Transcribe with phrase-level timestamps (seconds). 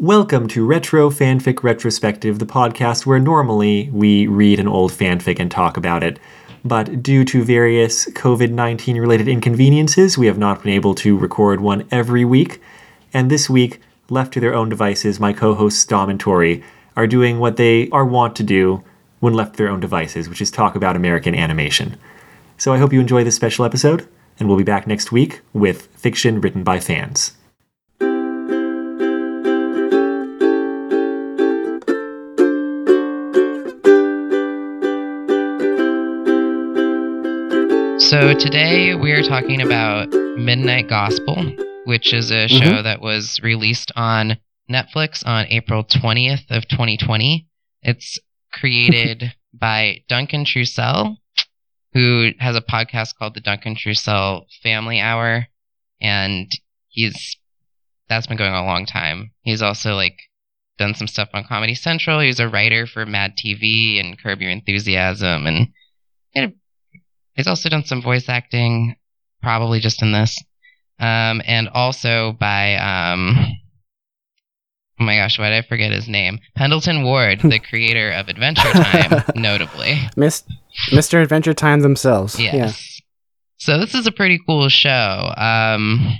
[0.00, 5.50] Welcome to Retro Fanfic Retrospective, the podcast where normally we read an old fanfic and
[5.50, 6.20] talk about it.
[6.64, 11.60] But due to various COVID 19 related inconveniences, we have not been able to record
[11.60, 12.62] one every week.
[13.12, 16.62] And this week, left to their own devices, my co hosts Dom and Tori
[16.94, 18.84] are doing what they are wont to do
[19.18, 21.96] when left to their own devices, which is talk about American animation.
[22.56, 24.06] So I hope you enjoy this special episode,
[24.38, 27.32] and we'll be back next week with fiction written by fans.
[38.08, 40.08] So today we are talking about
[40.38, 41.36] Midnight Gospel,
[41.84, 42.82] which is a show Mhm.
[42.84, 44.38] that was released on
[44.70, 47.46] Netflix on April 20th of 2020.
[47.82, 48.18] It's
[48.52, 51.18] created by Duncan Trussell,
[51.92, 55.48] who has a podcast called the Duncan Trussell Family Hour,
[56.00, 56.50] and
[56.88, 57.36] he's
[58.08, 59.32] that's been going on a long time.
[59.42, 60.18] He's also like
[60.78, 62.20] done some stuff on Comedy Central.
[62.20, 65.68] He's a writer for Mad TV and Curb Your Enthusiasm, and
[66.34, 66.52] you know,
[67.38, 68.96] He's also done some voice acting,
[69.40, 70.42] probably just in this,
[70.98, 73.36] um, and also by um,
[74.98, 76.40] oh my gosh, why did I forget his name?
[76.56, 80.00] Pendleton Ward, the creator of Adventure Time, notably.
[80.16, 80.42] Miss,
[80.90, 81.22] Mr.
[81.22, 82.40] Adventure Time themselves.
[82.40, 82.54] Yes.
[82.54, 82.72] Yeah.
[83.58, 85.32] So this is a pretty cool show.
[85.36, 86.18] Um,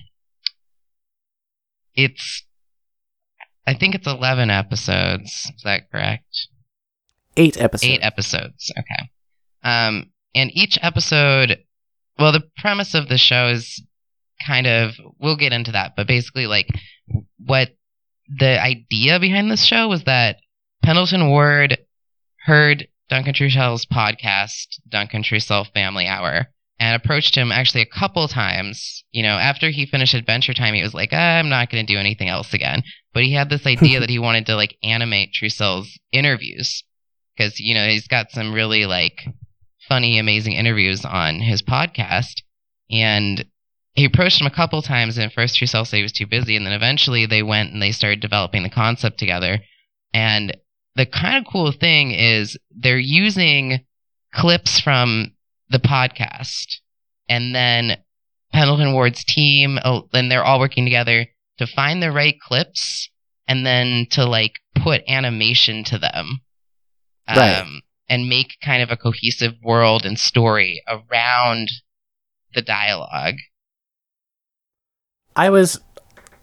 [1.96, 2.44] it's,
[3.66, 5.50] I think it's eleven episodes.
[5.52, 6.46] Is that correct?
[7.36, 7.90] Eight episodes.
[7.92, 8.72] Eight episodes.
[8.78, 9.10] Okay.
[9.64, 11.58] Um, and each episode,
[12.18, 13.82] well, the premise of the show is
[14.46, 16.68] kind of, we'll get into that, but basically, like,
[17.44, 17.70] what
[18.28, 20.36] the idea behind this show was that
[20.82, 21.78] Pendleton Ward
[22.44, 26.46] heard Duncan Trussell's podcast, Duncan Trussell Family Hour,
[26.78, 29.04] and approached him actually a couple times.
[29.10, 31.92] You know, after he finished Adventure Time, he was like, "Ah, I'm not going to
[31.92, 32.82] do anything else again.
[33.14, 36.84] But he had this idea that he wanted to, like, animate Trussell's interviews
[37.38, 39.26] because you know he's got some really like
[39.88, 42.42] funny, amazing interviews on his podcast,
[42.90, 43.44] and
[43.94, 45.18] he approached him a couple times.
[45.18, 47.92] And first, Trussell said he was too busy, and then eventually they went and they
[47.92, 49.60] started developing the concept together.
[50.12, 50.56] And
[50.94, 53.84] the kind of cool thing is they're using
[54.34, 55.32] clips from
[55.70, 56.76] the podcast,
[57.28, 57.98] and then
[58.52, 61.26] Pendleton Ward's team, oh, and they're all working together
[61.58, 63.10] to find the right clips,
[63.46, 66.40] and then to like put animation to them
[67.28, 67.60] Right.
[67.60, 71.70] um, and make kind of a cohesive world and story around
[72.54, 73.36] the dialogue.
[75.36, 75.80] I was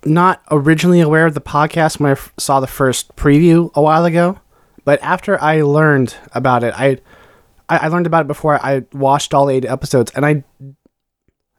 [0.06, 4.06] not originally aware of the podcast when I f- saw the first preview a while
[4.06, 4.40] ago,
[4.84, 7.00] but after I learned about it, I
[7.68, 10.44] I, learned about it before I watched all eight episodes, and I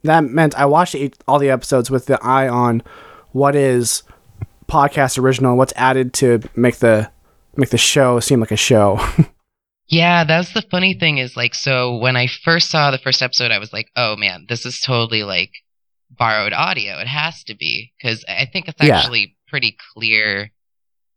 [0.05, 2.83] that meant I watched eight, all the episodes with the eye on
[3.33, 4.05] what is
[4.69, 7.11] podcast original, what's added to make the
[7.57, 9.01] make the show seem like a show.
[9.89, 13.51] Yeah, that's the funny thing is like so when I first saw the first episode
[13.53, 15.53] I was like, "Oh man, this is totally like
[16.11, 16.99] borrowed audio.
[16.99, 18.99] It has to be." Cuz I think it's Yeah.
[18.99, 20.51] actually pretty clear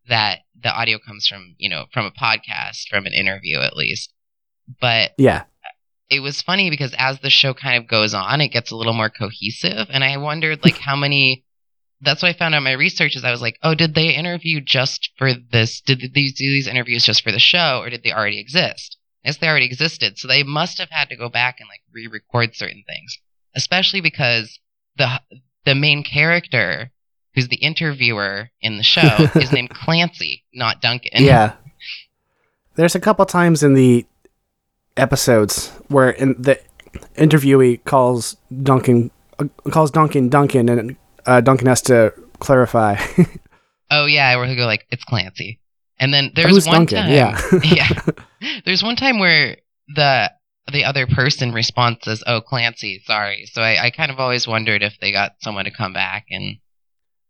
[0.07, 4.13] that the audio comes from, you know, from a podcast, from an interview at least.
[4.80, 5.44] But yeah,
[6.09, 8.94] it was funny because as the show kind of goes on, it gets a little
[8.94, 9.88] more cohesive.
[9.90, 11.44] And I wondered like how many.
[12.02, 14.16] That's what I found out in my research is I was like, oh, did they
[14.16, 15.82] interview just for this?
[15.82, 18.98] Did these do these interviews just for the show, or did they already exist?
[19.24, 22.56] Yes, they already existed, so they must have had to go back and like re-record
[22.56, 23.18] certain things,
[23.56, 24.60] especially because
[24.98, 25.20] the
[25.66, 26.92] the main character,
[27.36, 31.12] who's the interviewer in the show, is named Clancy, not Duncan.
[31.16, 31.56] yeah.
[32.76, 34.06] There's a couple times in the
[34.96, 36.60] episodes where in the
[37.16, 42.97] interviewee calls Duncan uh, calls Duncan Duncan, and uh, Duncan has to clarify.
[43.91, 45.59] Oh yeah, where he'll go like, "It's Clancy,"
[46.00, 47.06] and then there's Who's one Duncan?
[47.06, 47.41] time, Yeah.
[47.63, 49.57] yeah, there's one time where
[49.96, 50.31] the
[50.72, 54.84] the other person responds as, "Oh, Clancy, sorry." So I, I kind of always wondered
[54.84, 56.57] if they got someone to come back and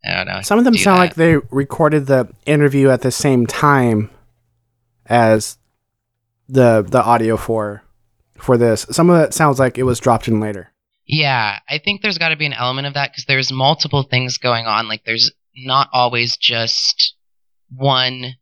[0.03, 0.41] I don't know.
[0.41, 1.01] Some of them sound that.
[1.01, 4.09] like they recorded the interview at the same time
[5.05, 5.57] as
[6.49, 7.83] the the audio for
[8.37, 8.85] for this.
[8.91, 10.73] Some of it sounds like it was dropped in later.
[11.11, 14.37] Yeah, I think there's got to be an element of that because there's multiple things
[14.37, 14.87] going on.
[14.87, 17.15] Like there's not always just
[17.75, 18.35] one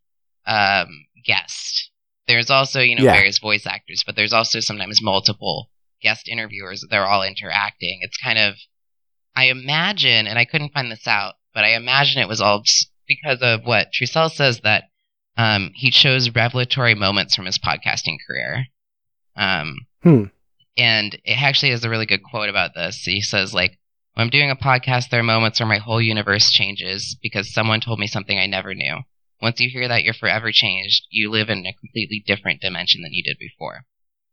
[0.46, 0.88] um,
[1.24, 1.90] guest.
[2.26, 3.12] There's also you know Yeah.
[3.12, 5.70] various voice actors, but there's also sometimes multiple
[6.02, 6.82] guest interviewers.
[6.82, 8.00] That they're all interacting.
[8.02, 8.56] It's kind of
[9.34, 12.62] I imagine, and I couldn't find this out, but I imagine it was all
[13.06, 14.90] because of what Trussell says that
[15.38, 18.66] um, he chose revelatory moments from his podcasting career.
[19.36, 20.24] Um, Hmm.
[20.78, 23.02] And it actually has a really good quote about this.
[23.02, 23.78] He says, like,
[24.14, 27.80] When I'm doing a podcast, there are moments where my whole universe changes because someone
[27.80, 28.98] told me something I never knew.
[29.42, 33.12] Once you hear that you're forever changed, you live in a completely different dimension than
[33.12, 33.84] you did before.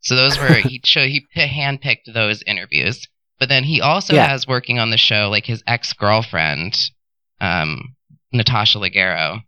[0.02, 3.06] So those were he cho- he handpicked those interviews.
[3.38, 4.28] But then he also Yeah.
[4.28, 6.78] has working on the show like his ex girlfriend,
[7.42, 7.96] um,
[8.32, 9.42] Natasha Leggero,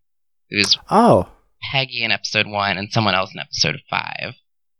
[0.50, 1.30] who's Oh,
[1.72, 4.36] Peggy in episode one and someone else in episode five.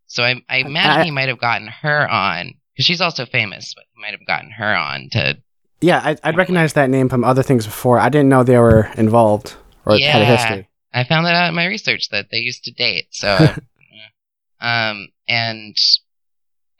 [0.08, 3.74] So I, I imagine I- he might have gotten her on because she's also famous,
[3.76, 5.38] but he might have gotten her on to.
[5.82, 8.00] yeah, I, I'd recognize that name from other things before.
[8.00, 9.56] I didn't know they were involved
[9.86, 10.70] or had a history.
[10.94, 13.08] I found that out in my research that they used to date.
[13.12, 13.36] So,
[14.62, 15.76] um, and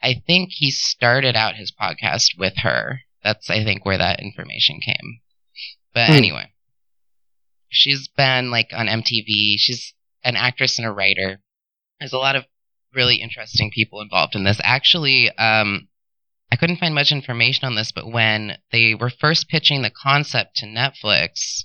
[0.02, 3.00] I think he started out his podcast with her.
[3.22, 5.20] That's I think where that information came.
[5.94, 6.14] But Hmm.
[6.16, 6.52] anyway,
[7.68, 9.56] she's been like on MTV.
[9.58, 9.94] She's
[10.24, 11.40] an actress and a writer.
[12.00, 12.44] There's a lot of
[12.94, 14.60] really interesting people involved in this.
[14.62, 15.88] Actually, um,
[16.50, 20.56] I couldn't find much information on this, but when they were first pitching the concept
[20.56, 21.64] to Netflix,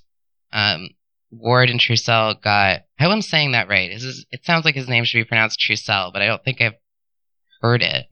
[0.51, 0.89] um,
[1.31, 2.81] Ward and Trussell got.
[2.99, 3.91] I hope I'm saying that right.
[3.91, 6.61] Is this, it sounds like his name should be pronounced Trussell, but I don't think
[6.61, 6.75] I've
[7.61, 8.05] heard it.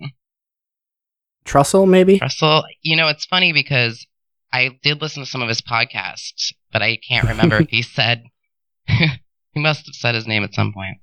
[1.45, 2.19] Trussell, maybe?
[2.19, 2.63] Trussell.
[2.81, 4.05] you know, it's funny because
[4.51, 8.23] I did listen to some of his podcasts, but I can't remember if he said
[8.87, 10.97] he must have said his name at some point.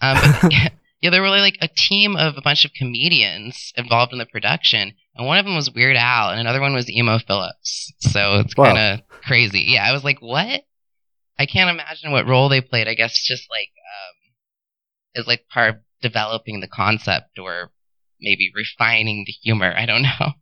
[0.00, 4.18] Um, but yeah, there were like a team of a bunch of comedians involved in
[4.18, 7.92] the production, and one of them was Weird Al, and another one was Emo Philips.
[8.00, 8.74] So it's Wow.
[8.74, 9.64] kind of crazy.
[9.68, 10.62] Yeah, I was like, what?
[11.38, 12.86] I can't imagine what role they played.
[12.88, 13.68] I guess just like
[13.98, 17.70] um, is like part of developing the concept or
[18.20, 19.72] maybe refining the humor.
[19.74, 20.32] I don't know.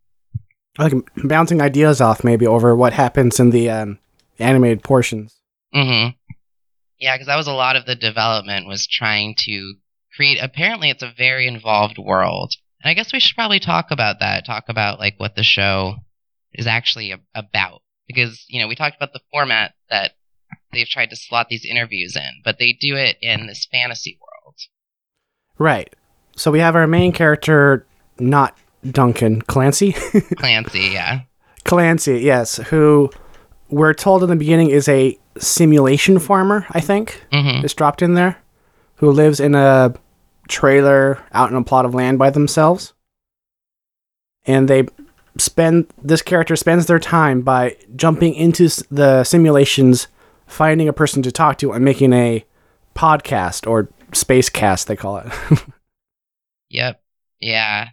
[0.79, 0.93] Like
[1.25, 3.99] bouncing ideas off maybe over what happens in the um,
[4.39, 5.35] animated portions.
[5.73, 6.09] hmm
[6.99, 9.75] Yeah, because that was a lot of the development was trying to
[10.19, 10.39] create.
[10.43, 14.45] Apparently, it's a very involved world, and I guess we should probably talk about that.
[14.45, 15.95] Talk about like what the show
[16.53, 20.13] is actually a- about, because you know we talked about the format that
[20.73, 24.57] they've tried to slot these interviews in, but they do it in this fantasy world.
[25.59, 25.95] Right.
[26.37, 27.87] So we have our main character,
[28.19, 28.57] not
[28.89, 29.93] Duncan, Clancy.
[30.37, 31.21] Clancy, yeah,
[31.65, 33.11] Clancy, yes, who
[33.69, 37.25] we're told in the beginning is a simulation farmer, I think.
[37.33, 38.41] hmm It's dropped in there,
[38.97, 39.95] who lives in a
[40.49, 42.93] trailer out in a plot of land by themselves.
[44.47, 44.87] And they
[45.39, 50.09] spend, this character spends their time by jumping into the simulations,
[50.47, 52.45] finding a person to talk to, and making a
[52.95, 55.33] podcast or space cast, they call it.
[56.71, 57.01] Yep.
[57.41, 57.89] Yeah.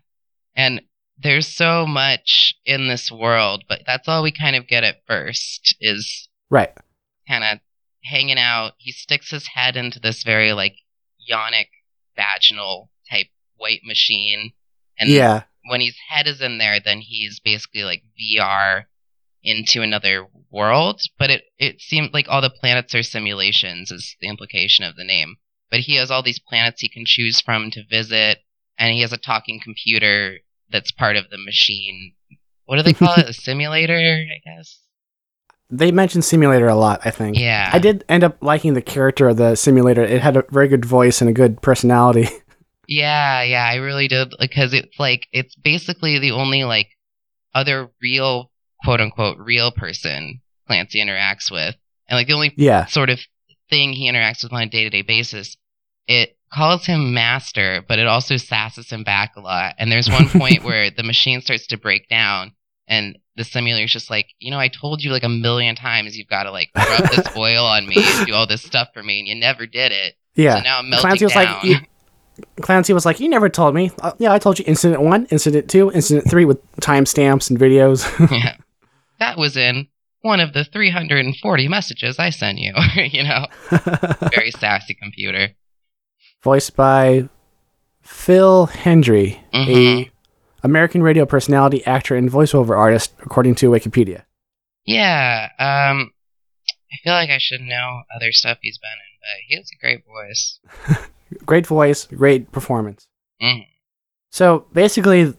[0.55, 0.81] And
[1.17, 5.75] there's so much in this world, but that's all we kind of get at first
[5.79, 6.71] is right.
[7.27, 7.59] kind of
[8.03, 8.73] hanging out.
[8.77, 10.75] He sticks his head into this very like
[11.29, 11.67] yonic
[12.15, 13.27] vaginal type
[13.57, 14.53] white machine.
[14.99, 15.43] And yeah.
[15.67, 18.85] when his head is in there, then he's basically like VR
[19.43, 21.01] into another world.
[21.17, 25.03] But it, it seemed like all the planets are simulations, is the implication of the
[25.03, 25.37] name.
[25.69, 28.39] But he has all these planets he can choose from to visit,
[28.77, 30.39] and he has a talking computer
[30.69, 32.13] that's part of the machine.
[32.65, 33.29] What do they call it?
[33.29, 34.79] A simulator, I guess?
[35.69, 37.37] They mentioned simulator a lot, I think.
[37.39, 37.69] Yeah.
[37.73, 40.03] I did end up liking the character of the simulator.
[40.03, 42.29] It had a very good voice and a good personality.
[42.87, 46.89] Yeah, yeah, I really did because it's like it's basically the only like
[47.53, 48.51] other real
[48.83, 51.75] quote unquote real person Clancy interacts with.
[52.07, 52.85] And like the only yeah.
[52.85, 53.19] sort of
[53.69, 55.57] thing he interacts with on a day to day basis.
[56.07, 59.75] It calls him master, but it also sasses him back a lot.
[59.77, 62.53] And there's one point where the machine starts to break down
[62.87, 66.27] and the simulator's just like, you know, I told you like a million times you've
[66.29, 69.19] got to like rub this oil on me and do all this stuff for me,
[69.19, 70.15] and you never did it.
[70.35, 70.57] Yeah.
[70.57, 71.45] So now I'm melting Clancy was down.
[71.53, 71.75] like, you,
[72.61, 74.65] Clancy was like, "You never told me." Uh, yeah, I told you.
[74.67, 78.05] Incident one, incident two, incident three, with timestamps and videos.
[78.31, 78.57] yeah.
[79.19, 79.87] That was in
[80.21, 82.73] one of the 340 messages I sent you.
[82.95, 83.45] you know,
[84.33, 85.49] very sassy computer.
[86.43, 87.29] Voiced by
[88.01, 90.07] Phil Hendrie, Mhm.
[90.07, 90.11] a
[90.65, 94.23] American radio personality, actor, and voiceover artist, according to Wikipedia.
[94.85, 96.11] Yeah, um,
[96.91, 99.79] I feel like I should know other stuff he's been in, but he has a
[99.79, 100.59] great voice.
[101.45, 103.07] Great voice, great performance.
[103.41, 103.65] Mhm.
[104.29, 105.33] So basically,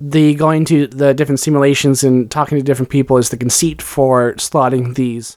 [0.00, 4.34] the going to the different simulations and talking to different people is the conceit for
[4.34, 5.36] slotting these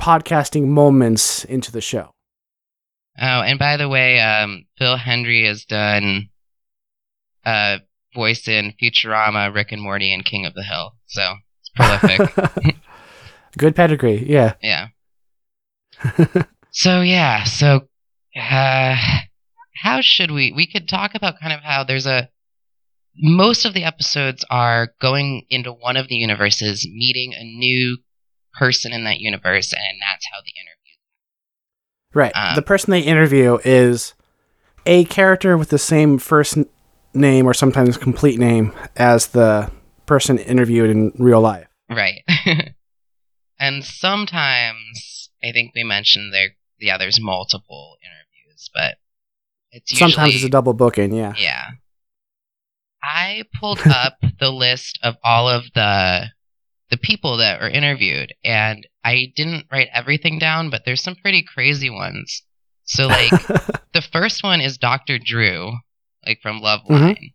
[0.00, 2.10] podcasting moments into the show.
[3.20, 6.30] Oh, and by the way, um, Phil Hendrie has done
[7.44, 7.78] uh,
[8.14, 10.92] voice in Futurama, Rick and Morty, and King of the Hill.
[11.06, 12.76] So it's prolific.
[13.58, 14.54] Good pedigree, yeah.
[14.62, 14.88] yeah.
[16.72, 17.88] So yeah, so
[18.34, 18.96] uh,
[19.74, 20.52] how should we?
[20.52, 22.30] We could talk about kind of how there's a
[23.14, 27.98] most of the episodes are going into one of the universes, meeting a new
[28.54, 30.72] person in that universe, and that's how the interview.
[32.14, 32.32] Right.
[32.34, 34.14] Um, the person they interview is
[34.86, 36.56] a character with the same first
[37.14, 39.70] name or sometimes complete name as the
[40.06, 41.68] person interviewed in real life.
[41.90, 42.22] Right.
[43.60, 48.96] and sometimes I think we mentioned there yeah, there's multiple interviews, but
[49.70, 51.34] it's usually Sometimes it's a double booking, yeah.
[51.36, 51.62] Yeah.
[53.02, 56.26] I pulled up the list of all of the
[56.90, 61.42] the people that were interviewed and I didn't write everything down, but there's some pretty
[61.42, 62.42] crazy ones.
[62.84, 63.30] So like
[63.94, 65.18] the first one is Dr.
[65.18, 65.72] Drew,
[66.26, 67.34] like from Loveline,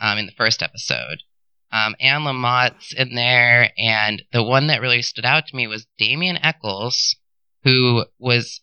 [0.00, 1.22] um, in the first episode.
[1.70, 5.86] Um, Anne Lamott's in there, and the one that really stood out to me was
[5.98, 7.16] Damien Echols,
[7.64, 8.60] who was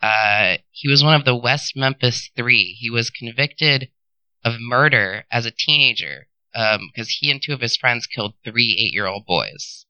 [0.00, 2.76] uh, he was one of the West Memphis Three.
[2.78, 3.88] He was convicted
[4.44, 9.26] of murder as a teenager because he and two of his friends killed three eight-year-old
[9.26, 9.84] boys,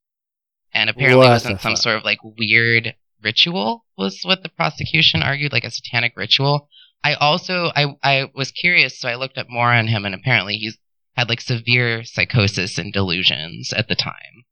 [0.73, 1.82] and apparently What it wasn't some fuck?
[1.82, 3.85] sort of like weird ritual.
[3.99, 6.68] Was what the prosecution argued, like a satanic ritual.
[7.07, 10.57] I also I I was curious, so I looked up more on him, and apparently
[10.57, 10.77] he's
[11.15, 14.45] had like severe psychosis and delusions at the time.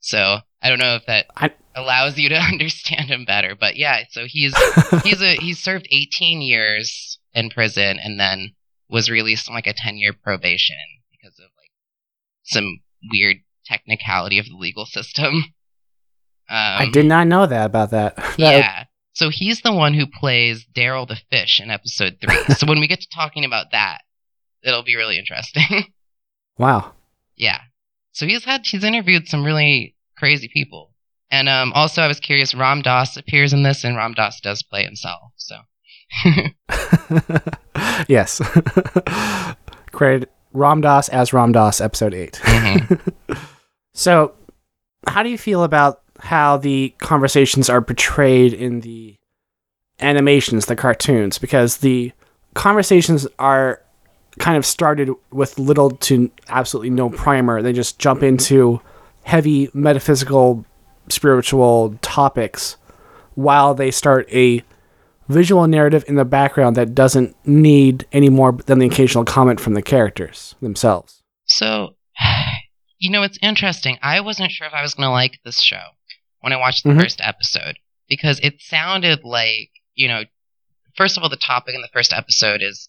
[0.00, 4.02] So I don't know if that I- allows you to understand him better, but yeah.
[4.10, 4.52] So he's
[5.04, 8.54] he's a he's served 18 years in prison and then
[8.88, 10.74] was released on like a 10 year probation
[11.12, 11.70] because of like
[12.42, 12.80] some
[13.12, 13.36] weird
[13.66, 15.44] technicality of the legal system.
[16.48, 18.16] Um, I did not know that about that.
[18.36, 18.84] That- yeah.
[19.20, 22.54] So he's the one who plays Daryl the fish in episode three.
[22.54, 23.98] so when we get to talking about that,
[24.64, 25.84] it'll be really interesting.
[26.58, 26.92] Wow.
[27.36, 27.60] yeah.
[28.12, 30.92] So he's had he's interviewed some really crazy people.
[31.30, 32.54] And um, also, I was curious.
[32.54, 35.32] Ram Dass appears in this, and Ram Dass does play himself.
[35.36, 35.56] So
[38.08, 38.42] yes.
[39.92, 42.40] Credit Ram Dass as Ram Dass, episode 8.
[42.42, 43.38] Mhm.
[43.94, 44.34] So,
[45.06, 49.16] how do you feel about how the conversations are portrayed in the
[50.00, 51.38] animations, the cartoons?
[51.38, 52.12] Because the
[52.54, 53.82] conversations are
[54.38, 57.62] kind of started with little to absolutely no primer.
[57.62, 58.28] They just jump mm-hmm.
[58.28, 58.80] into
[59.24, 60.64] heavy metaphysical,
[61.08, 62.76] spiritual topics
[63.34, 64.62] while they start a
[65.28, 69.74] visual narrative in the background that doesn't need any more than the occasional comment from
[69.74, 71.22] the characters themselves.
[71.46, 71.94] So,
[72.98, 73.98] you know, it's interesting.
[74.02, 75.82] I wasn't sure if I was going to like this show
[76.40, 77.00] when I watched the Mhm.
[77.02, 77.78] first episode
[78.08, 80.24] because it sounded like, you know,
[80.96, 82.88] first of all, the topic in the first episode is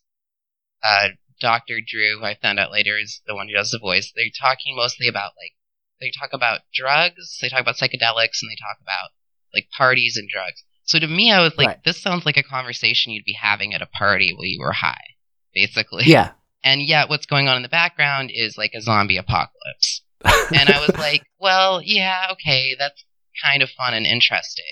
[0.84, 1.80] uh, Dr.
[1.86, 4.12] Drew, who I found out later is the one who does the voice.
[4.16, 5.54] They're talking mostly about, like,
[6.00, 9.12] they talk about drugs, they talk about psychedelics, and they talk about,
[9.54, 10.64] like, parties and drugs.
[10.86, 11.84] So to me, I was like, Right.
[11.84, 15.16] this sounds like a conversation you'd be having at a party while you were high,
[15.54, 16.06] basically.
[16.06, 16.32] Yeah.
[16.64, 20.04] And yet, what's going on in the background is like a zombie apocalypse.
[20.54, 23.04] And I was like, well, yeah, okay, that's
[23.44, 24.66] kind of fun and interesting.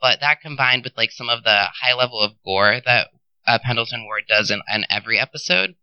[0.00, 3.08] But that combined with like some of the high level of gore that
[3.46, 5.74] uh, Pendleton Ward does in, in every episode,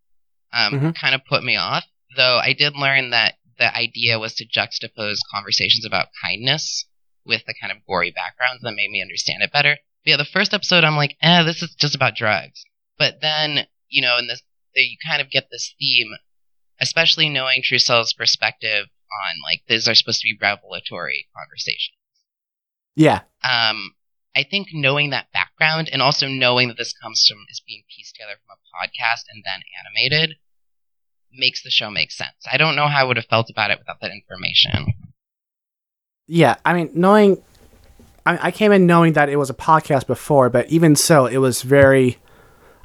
[0.54, 0.96] um, Mhm.
[0.96, 1.86] kind of put me off.
[2.16, 6.86] Though I did learn that the idea was to juxtapose conversations about kindness
[7.26, 9.78] with the kind of gory backgrounds that made me understand it better.
[10.04, 12.64] But yeah, the first episode, I'm like, eh, this is just about drugs.
[12.98, 14.44] But then, you know, in this,
[14.76, 16.12] you kind of get this theme,
[16.80, 21.98] especially knowing Trussell's perspective on like these are supposed to be revelatory conversations.
[22.96, 23.22] Yeah.
[23.44, 23.94] Um,
[24.36, 28.16] I think knowing that background and also knowing that this comes from is being pieced
[28.16, 30.38] together from a podcast and then animated
[31.38, 32.36] makes the show make sense.
[32.50, 34.94] I don't know how I would have felt about it without that information.
[36.28, 36.56] Yeah.
[36.66, 37.42] I mean, knowing,
[38.26, 41.38] I, I came in knowing that it was a podcast before, but even so, it
[41.38, 42.18] was very,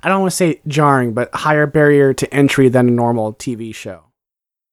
[0.02, 3.74] I don't want to say jarring, but higher barrier to entry than a normal TV
[3.74, 4.04] show.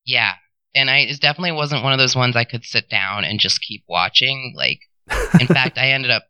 [0.05, 0.35] Yeah.
[0.75, 3.61] And I it definitely wasn't one of those ones I could sit down and just
[3.61, 4.53] keep watching.
[4.55, 4.79] Like,
[5.39, 6.23] in fact, I ended up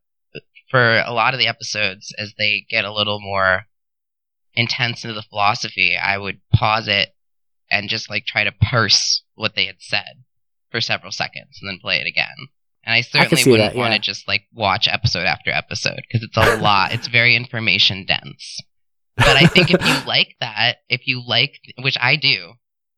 [0.70, 3.66] for a lot of the episodes as they get a little more
[4.54, 7.10] intense into the philosophy, I would pause it
[7.70, 10.24] and just like try to parse what they had said
[10.72, 12.50] for several seconds and then play it again.
[12.84, 16.24] And I certainly see wouldn't that, want to just like watch episode after episode because
[16.24, 16.94] it's a lot.
[16.94, 18.62] It's very information dense.
[19.18, 22.54] But I think if you like that, if you like, which I do,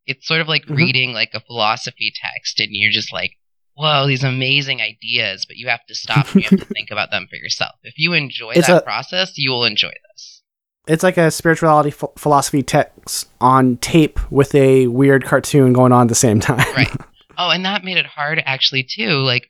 [0.10, 0.76] it's sort of like Mhm.
[0.76, 3.32] reading like a philosophy text and you're just like,
[3.76, 7.12] whoa, these amazing ideas, but you have to stop and you have to think about
[7.12, 7.76] them for yourself.
[7.84, 10.42] If you enjoy It's that a- process, you will enjoy this.
[10.88, 16.04] It's like a spirituality ph- philosophy text on tape with a weird cartoon going on
[16.04, 16.66] at the same time.
[16.76, 16.90] Right.
[17.42, 19.22] Oh, and that made it hard actually too.
[19.22, 19.50] Like,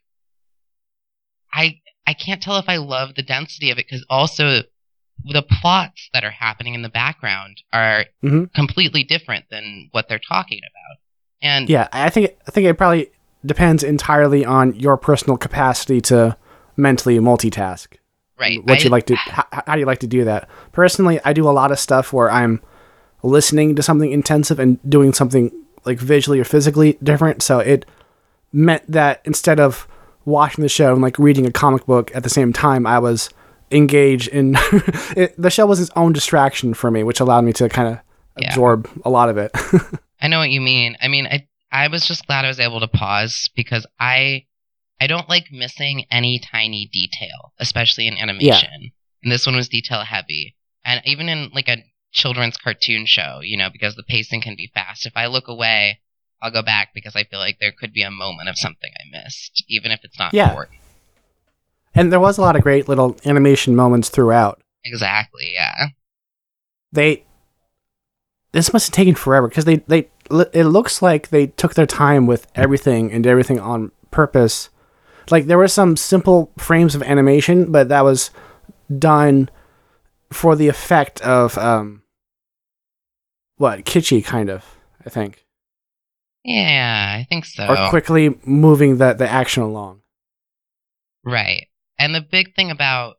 [1.51, 4.62] I I can't tell if I love the density of it because also
[5.26, 8.54] the plots that are happening in the background are Mhm.
[8.54, 10.98] completely different than what they're talking about.
[11.42, 13.10] And Yeah, I think I think it probably
[13.46, 16.36] depends entirely on your personal capacity to
[16.76, 17.88] mentally multitask.
[18.38, 20.48] right, What you like to how, how do you like to do that?
[20.72, 22.62] Personally, I do a lot of stuff where I'm
[23.22, 25.52] listening to something intensive and doing something
[25.86, 27.44] like visually or physically different.
[27.44, 27.86] So it
[28.54, 29.88] meant that instead of
[30.24, 33.30] watching the show and like reading a comic book at the same time, I was
[33.72, 34.56] engaged in
[35.16, 38.00] it, the show was its own distraction for me, which allowed me to kind of
[38.38, 38.50] Yeah.
[38.50, 39.52] absorb a lot of it.
[40.22, 40.98] I know what you mean.
[41.02, 44.46] I mean, I I was just glad I was able to pause because I
[45.02, 48.92] I don't like missing any tiny detail, especially in animation.
[49.24, 50.56] And this one was detail heavy.
[50.84, 51.78] And even in like a
[52.12, 55.06] children's cartoon show, you know, because the pacing can be fast.
[55.06, 56.00] If I look away,
[56.42, 59.22] I'll go back because I feel like there could be a moment of something I
[59.24, 60.50] missed, even if it's not Yeah.
[60.50, 60.79] important.
[62.00, 64.62] And there was a lot of great little animation moments throughout.
[64.84, 65.88] Exactly, yeah.
[66.91, 67.24] they
[68.51, 70.10] this must have taken forever because they they
[70.53, 74.70] it looks like they took their time with everything and everything on purpose
[75.29, 78.32] like there were some simple frames of animation but that was
[78.98, 79.50] done
[80.32, 82.01] for the effect of um
[83.58, 84.65] what kitschy kind of
[85.06, 85.46] i think
[86.44, 87.68] Yeah, I think so.
[87.68, 90.01] or quickly moving the the action along
[91.24, 91.68] Right.
[92.00, 93.18] And the big thing about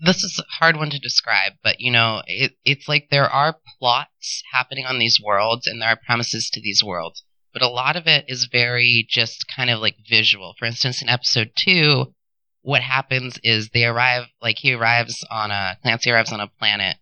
[0.00, 3.56] this is a hard one to describe, but you know, it, it's like there are
[3.78, 7.96] plots happening on these worlds and there are premises to these worlds, but a lot
[7.96, 10.54] of it is very just kind of like visual.
[10.58, 12.14] For instance, in episode two,
[12.62, 16.96] what happens is they arrive, like he arrives on a, Clancy arrives on a planet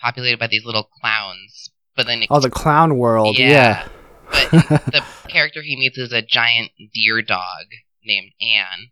[0.00, 3.86] populated by these little clowns, but then it, oh the clown world yeah,
[4.32, 4.50] Yeah.
[4.50, 7.66] but the character he meets is a giant deer dog
[8.04, 8.90] named Anne.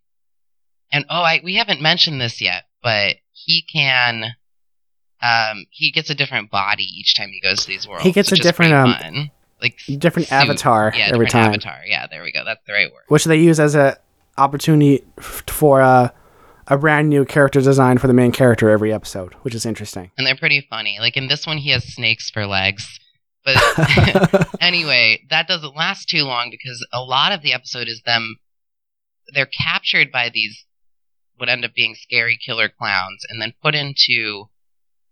[0.92, 4.35] And oh, I we haven't mentioned this yet, but he can
[5.23, 8.04] um he gets a different body each time he goes to these worlds.
[8.04, 9.30] He gets a different, um,
[9.61, 10.35] like different suit.
[10.35, 11.80] avatar yeah, every different time avatar.
[11.87, 12.44] Yeah, there we go.
[12.44, 13.04] That's the right word.
[13.09, 13.99] which they use as a
[14.38, 16.09] opportunity for uh,
[16.66, 20.11] a brand new character design for the main character every episode, which is interesting.
[20.16, 20.99] And they're pretty funny.
[21.00, 22.98] Like in this one he has snakes for legs.
[23.44, 23.57] But
[24.61, 28.37] anyway, that doesn't last too long because a lot of the episode is them
[29.33, 30.64] they're captured by these
[31.40, 34.48] what end up being scary killer clowns and then put into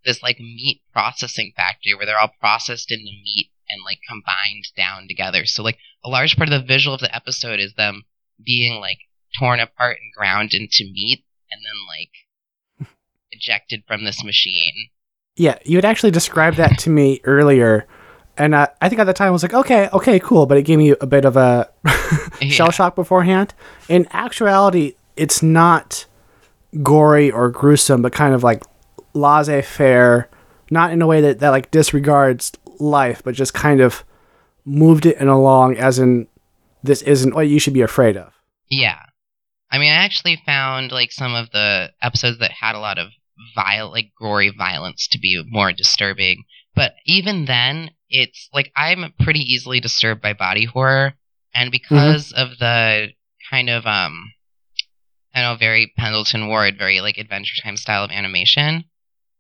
[0.04, 5.08] this like meat processing factory where they're all processed into meat and like combined down
[5.08, 5.44] together.
[5.44, 8.04] So like a large part of the visual of the episode is them
[8.44, 8.98] being like
[9.38, 12.88] torn apart and ground into meat and then like
[13.32, 14.88] ejected from this machine.
[15.36, 17.86] yeah, you had actually described that to me earlier,
[18.36, 20.62] and uh, I think at the time I was like, okay, okay, cool, but it
[20.62, 21.68] gave me a bit of a
[22.48, 23.52] shell shock beforehand.
[23.88, 26.06] In actuality, it's not
[26.83, 28.62] gory or gruesome, but kind of like
[29.14, 30.28] laissez faire,
[30.70, 34.04] not in a way that, that like disregards life, but just kind of
[34.64, 36.28] moved it in along as in
[36.83, 38.33] this isn't what you should be afraid of.
[38.68, 39.00] Yeah.
[39.70, 43.09] I mean, I actually found like some of the episodes that had a lot of
[43.54, 46.44] viol like gory violence to be more disturbing.
[46.74, 51.14] But even then, it's like I'm pretty easily disturbed by body horror,
[51.54, 53.09] and because of the
[53.50, 54.33] kind of um,
[55.38, 58.85] I know, very Pendleton Ward, very like Adventure Time style of animation,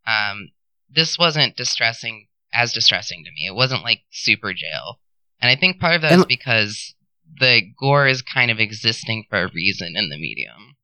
[0.06, 0.48] um,
[0.88, 3.46] this wasn't distressing as distressing to me.
[3.46, 4.96] It wasn't like Superjail,
[5.40, 6.94] and I think part of that is And- because
[7.40, 10.76] the gore is kind of existing for a reason in the medium.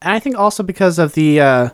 [0.00, 1.70] And I think also because of the uh,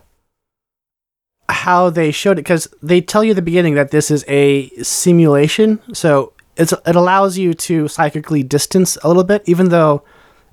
[1.48, 4.68] how they showed it, because they tell you at the beginning that this is a
[4.83, 10.03] simulation, so it's it allows you to psychically distance a little bit, even though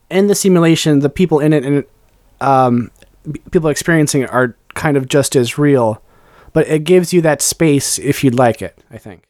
[0.10, 1.86] in the simulation the people in it and
[2.42, 2.92] um,
[3.52, 6.02] people experiencing it are kind of just as real,
[6.54, 8.84] but it gives you that space if you'd like it.
[8.90, 9.24] I think.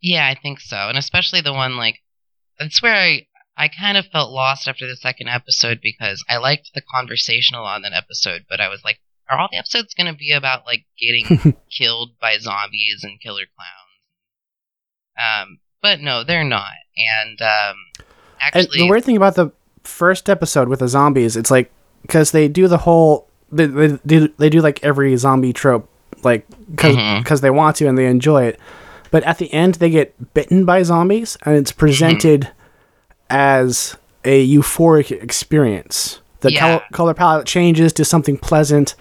[0.00, 2.00] Yeah, I think so, and especially the one like
[2.58, 6.70] that's where I I kind of felt lost after the second episode because I liked
[6.74, 9.94] the conversation a lot in that episode, but I was like, are all the episodes
[9.94, 15.44] going to be about like getting killed by zombies and killer clowns?
[15.46, 17.76] Um, but no, they're not, and um,
[18.40, 19.50] And actually, the weird thing about the
[19.84, 21.70] first episode with the zombies, it's like
[22.06, 25.88] because they do the whole they, they do they do like every zombie trope
[26.22, 27.40] like because Mhm.
[27.40, 28.58] they want to and they enjoy it,
[29.10, 32.48] but at the end they get bitten by zombies and it's presented
[33.30, 36.20] as a euphoric experience.
[36.40, 36.60] The Yeah.
[36.60, 38.94] color, color palette changes to something pleasant,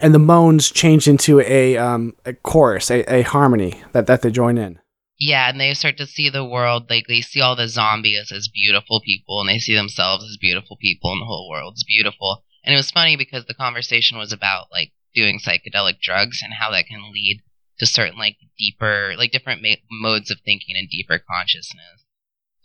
[0.00, 4.30] and the moans change into a um a chorus, a, a harmony that that they
[4.30, 4.78] join in.
[5.18, 8.48] Yeah, and they start to see the world like they see all the zombies as
[8.48, 12.44] beautiful people, and they see themselves as beautiful people, and the whole world's beautiful.
[12.64, 16.70] And it was funny because the conversation was about like doing psychedelic drugs and how
[16.72, 17.42] that can lead
[17.78, 22.04] to certain like deeper, like different ma- modes of thinking and deeper consciousness.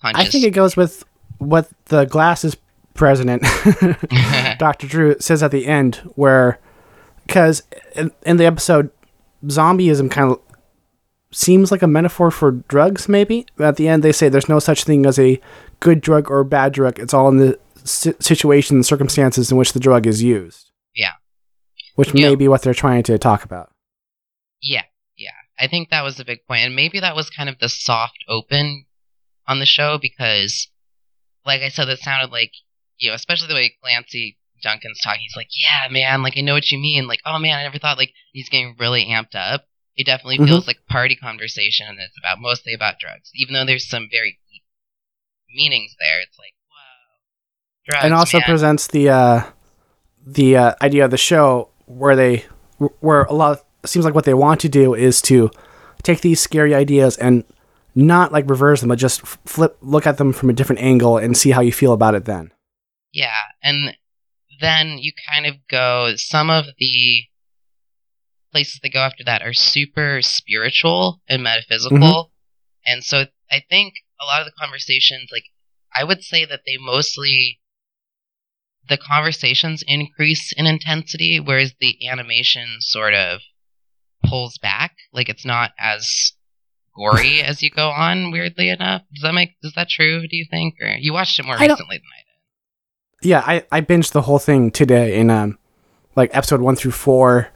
[0.02, 1.04] I think it goes with
[1.38, 2.56] what the glasses
[2.94, 3.44] president,
[4.60, 4.88] Dr.
[4.88, 6.60] Drew, says at the end, where,
[7.28, 7.64] because
[7.96, 8.92] in, in the episode,
[9.46, 10.40] zombieism kind of
[11.32, 13.46] seems like a metaphor for drugs, maybe.
[13.60, 15.40] At the end, they say there's no such thing as a
[15.80, 17.00] good drug or a bad drug.
[17.00, 20.72] It's all in the si- situation and circumstances in which the drug is used.
[20.96, 21.14] Yeah.
[21.96, 22.30] Which Yeah.
[22.30, 23.72] may be what they're trying to talk about.
[24.62, 24.84] Yeah,
[25.18, 25.32] yeah.
[25.60, 26.66] I think that was a big point.
[26.66, 28.86] And maybe that was kind of the soft open
[29.48, 30.68] on the show because,
[31.46, 32.52] like I said, that sounded like,
[32.98, 35.22] you know, especially the way Clancy Duncan's talking.
[35.22, 37.08] He's like, yeah, man, like, I know what you mean.
[37.08, 39.66] Like, oh, man, I never thought, like, he's getting really amped up.
[40.00, 40.48] It definitely Mhm.
[40.48, 43.32] feels like a party conversation and it's about mostly about drugs.
[43.36, 44.64] Even though there's some very deep
[45.54, 46.80] meanings there, it's like, wow.
[47.86, 48.46] Drugs, and also man.
[48.46, 49.44] presents the uh,
[50.26, 52.46] the uh, idea of the show where they
[53.02, 55.52] where a lot of, seems like what they want to do is to
[56.02, 57.44] take these scary ideas and
[57.94, 61.36] not like reverse them, but just flip look at them from a different angle and
[61.36, 62.54] see how you feel about it then.
[63.12, 63.98] Yeah, and
[64.62, 66.14] then you kind of go.
[66.16, 67.24] Some of the
[68.52, 72.32] places they go after that are super spiritual and metaphysical,
[72.86, 75.46] and so I think a lot of the conversations, like
[75.96, 77.60] I would say that they mostly
[78.88, 83.42] the conversations increase in intensity, whereas the animation sort of
[84.26, 84.96] pulls back.
[85.14, 86.34] Like it's not as
[86.96, 88.32] gory as you go on.
[88.32, 90.28] Weirdly enough, does that make is that true?
[90.28, 93.28] Do you think, or you watched it more I recently than I did?
[93.30, 95.58] Yeah, I, I binged the whole thing today in um
[96.16, 97.50] like episode one through four.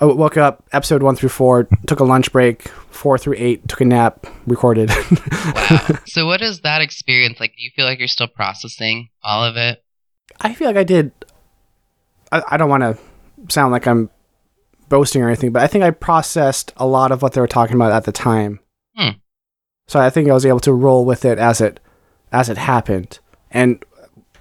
[0.00, 3.80] I woke up episode one through four, took a lunch break, four through eight, took
[3.80, 4.90] a nap, recorded.
[4.90, 5.88] Wow.
[6.06, 7.56] so what is that experience like?
[7.56, 9.82] Do you feel like you're still processing all of it?
[10.40, 11.12] I feel like I did.
[12.30, 12.98] I, I don't want to
[13.48, 14.10] sound like I'm
[14.88, 17.76] boasting or anything, but I think I processed a lot of what they were talking
[17.76, 18.60] about at the time.
[18.94, 19.10] Hmm.
[19.88, 21.80] So I think I was able to roll with it as it
[22.32, 23.82] as it happened, and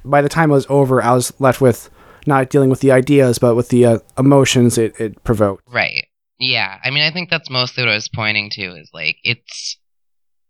[0.04, 1.89] by the time it was over, I was left with
[2.27, 5.63] not dealing with the ideas, but with the uh, emotions it, it provoked.
[5.71, 6.07] Right.
[6.39, 6.79] Yeah.
[6.83, 9.77] I mean, I think that's mostly what I was pointing to is like it's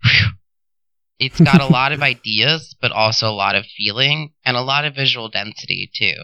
[0.04, 0.30] whew,
[1.20, 4.86] it's got a lot of ideas, but also a lot of feeling and a lot
[4.86, 6.16] of visual density too.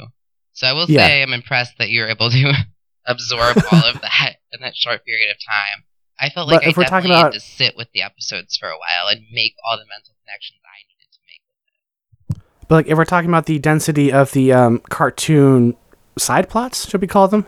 [0.54, 1.06] So I will Yeah.
[1.08, 2.54] say I'm impressed that you're able to
[3.06, 5.86] absorb all of that in that short period of time.
[6.20, 8.02] I felt like But I if we're talking definitely about- had to sit with the
[8.04, 12.61] episodes for a while and make all the mental connections I needed to make.
[12.72, 15.76] But like, if we're talking about the density of the um, cartoon
[16.18, 17.46] side plots, should we call them?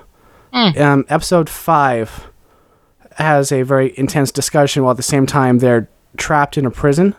[0.51, 0.77] Hmm.
[0.77, 2.29] Um, episode five
[3.15, 7.15] has a very intense discussion while at the same time they're trapped in a prison,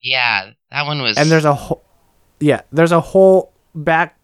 [0.00, 1.16] Yeah, that one was.
[1.18, 1.82] and there's a whole,
[2.38, 4.16] yeah, there's a whole back,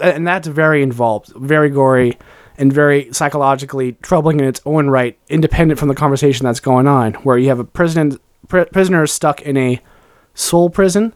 [0.00, 2.18] and that's very involved, very gory,
[2.58, 7.12] and very psychologically troubling in its own right, independent from the conversation that's going on,
[7.22, 9.80] where you have a prison pr- prisoner stuck in a
[10.34, 11.14] soul prison,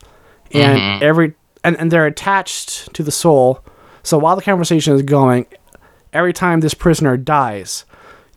[0.55, 1.03] and Mhm.
[1.03, 3.64] every and, and they're attached to the soul.
[4.03, 5.47] So while the conversation is going,
[6.12, 7.85] every time this prisoner dies,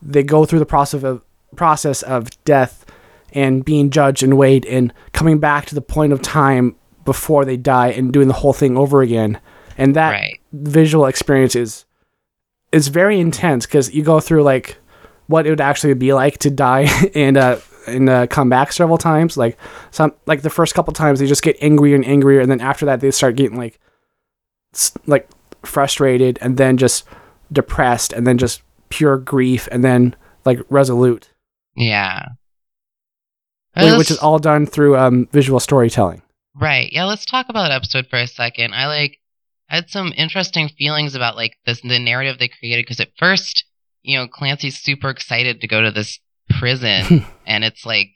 [0.02, 1.24] they go through the process of
[1.56, 2.86] process of death
[3.34, 7.58] and being judged and weighed and coming back to the point of time before they
[7.58, 9.40] die and doing the whole thing over again.
[9.78, 10.40] And that right.
[10.54, 11.86] visual experience is
[12.72, 14.78] is very intense because you go through like
[15.28, 17.58] what it would actually be like to die and uh
[17.88, 19.38] and uh, come back several times.
[19.38, 19.58] Like
[19.92, 22.86] some like the first couple times they just get angrier and angrier, and then after
[22.86, 23.80] that they start getting like
[25.06, 25.28] like
[25.64, 27.06] frustrated, and then just
[27.52, 30.16] depressed, and then just pure grief, and then
[30.46, 31.30] like resolute,
[31.76, 32.26] Yeah.
[33.76, 36.22] Let's- which is all done through um, visual storytelling.
[36.54, 36.92] Right.
[36.92, 38.74] Yeah, let's talk about that episode for a second.
[38.74, 39.18] I like
[39.70, 43.64] I had some interesting feelings about like this the narrative they created because at first,
[44.02, 46.20] you know, Clancy's super excited to go to this
[46.62, 48.10] prison and it's like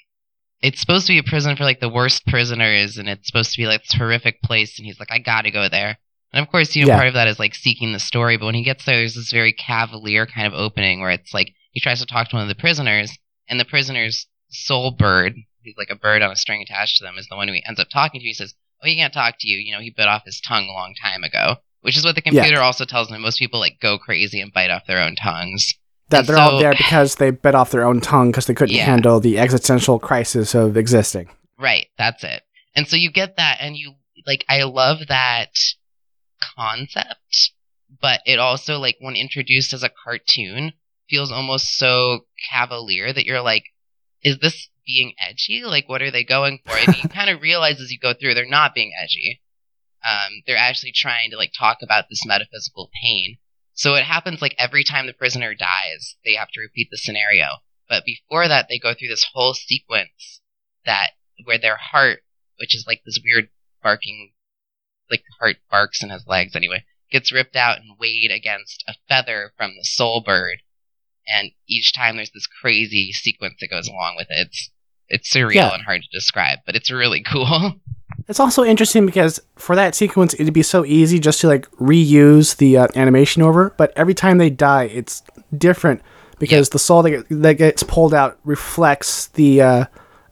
[0.62, 3.58] it's supposed to be a prison for like the worst prisoners and it's supposed to
[3.62, 5.98] be like this horrific place and he's like I got to go there.
[6.34, 6.98] And of course, you know, Yeah.
[6.98, 9.32] part of that is like seeking the story, but when he gets there there's this
[9.32, 12.50] very cavalier kind of opening where it's like he tries to talk to one of
[12.50, 13.18] the prisoners
[13.50, 17.18] and the prisoner's soul bird, who's like a bird on a string attached to them,
[17.18, 18.26] is the one who he ends up talking to.
[18.28, 19.58] He says, "Oh, he can't talk to you.
[19.58, 22.22] You know, he bit off his tongue a long time ago." Which is what the
[22.26, 22.42] Yeah.
[22.42, 23.18] computer also tells me.
[23.20, 25.74] Most people like go crazy and bite off their own tongues.
[26.10, 28.86] That they're all there because they bit off their own tongue because they couldn't Yeah.
[28.86, 31.30] handle the existential crisis of existing.
[31.58, 32.44] Right, that's it.
[32.76, 33.96] And so you get that, and you
[34.28, 34.46] like.
[34.50, 35.50] I love that
[36.58, 37.52] concept,
[38.02, 40.74] but it also like when introduced as a cartoon
[41.10, 43.64] feels almost so cavalier that you're like,
[44.24, 45.64] is this being edgy?
[45.66, 46.76] Like, what are they going for?
[46.78, 49.42] And you kind of realize as you go through, they're not being edgy.
[50.08, 53.38] Um, they're actually trying to like talk about this metaphysical pain.
[53.76, 57.48] So it happens like every time the prisoner dies, they have to repeat the scenario.
[57.88, 60.42] But before that, they go through this whole sequence
[60.86, 61.12] that
[61.44, 62.22] where their heart,
[62.58, 63.50] which is like this weird
[63.84, 64.32] barking,
[65.12, 68.96] like the heart barks in his legs anyway, gets ripped out and weighed against a
[69.08, 70.60] feather from the soul bird.
[71.28, 74.48] And each time there's this crazy sequence that goes along with it.
[74.48, 74.72] It's
[75.08, 75.74] it's surreal Yeah.
[75.74, 77.82] and hard to describe, but it's really cool.
[78.28, 82.58] It's also interesting because for that sequence, it'd be so easy just to like reuse
[82.58, 85.22] the uh, animation over, but every time they die, it's
[85.56, 86.02] different
[86.40, 89.86] because the soul that, get- that gets pulled out reflects the uh,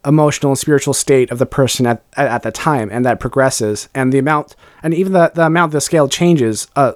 [0.05, 3.87] emotional and spiritual state of the person at, at, at the time, and that progresses,
[3.93, 6.93] and the amount, and even the, the amount the scale changes, uh,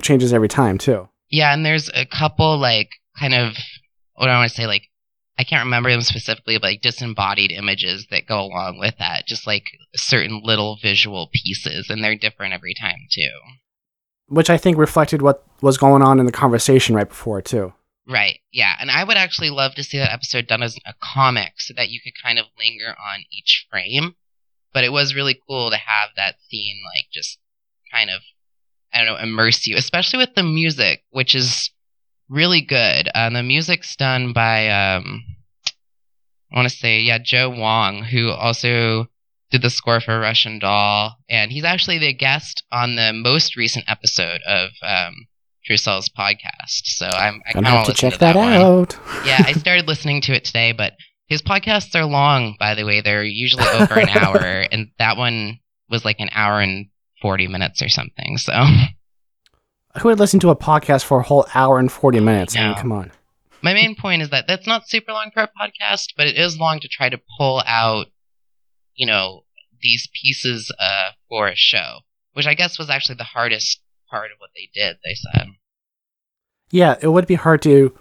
[0.00, 1.08] changes every time too.
[1.28, 3.56] Yeah, and there's a couple like kind of
[4.14, 4.84] what I want to say like
[5.38, 9.46] I can't remember them specifically, but like disembodied images that go along with that, just
[9.46, 13.30] like certain little visual pieces, and they're different every time too.
[14.28, 17.74] Which I think reflected what was going on in the conversation right before too.
[18.08, 18.40] Right.
[18.52, 21.74] Yeah, and I would actually love to see that episode done as a comic so
[21.76, 24.14] that you could kind of linger on each frame.
[24.72, 27.38] But it was really cool to have that scene like just
[27.92, 28.22] kind of
[28.92, 31.70] I don't know, immerse you, especially with the music, which is
[32.28, 33.08] really good.
[33.14, 35.24] Um, the music's done by um
[36.52, 39.06] I want to say yeah, Joe Wong, who also
[39.50, 43.84] did the score for Russian Doll, and he's actually the guest on the most recent
[43.88, 45.26] episode of um
[45.64, 46.84] Trussell's podcast.
[46.84, 48.96] So I'm I kind Gonna of have to check to that, that, out.
[49.26, 50.92] Yeah, I started listening to it today, but
[51.26, 53.00] his podcasts are long, by the way.
[53.00, 54.36] They're usually over an hour,
[54.70, 55.58] and that one
[55.90, 56.86] was like an hour and
[57.20, 58.36] 40 minutes or something.
[58.38, 58.52] So,
[60.00, 62.56] Who would listen to a podcast for a whole hour and 40 minutes?
[62.56, 63.12] I mean, come on.
[63.62, 66.58] my main point is that that's not super long for a podcast, but it is
[66.58, 68.06] long to try to pull out,
[68.94, 69.44] you know,
[69.80, 72.00] these pieces uh, for a show,
[72.34, 73.80] which I guess was actually the hardest
[74.10, 75.48] part of what they did, they said.
[76.70, 77.96] Yeah, it would be hard to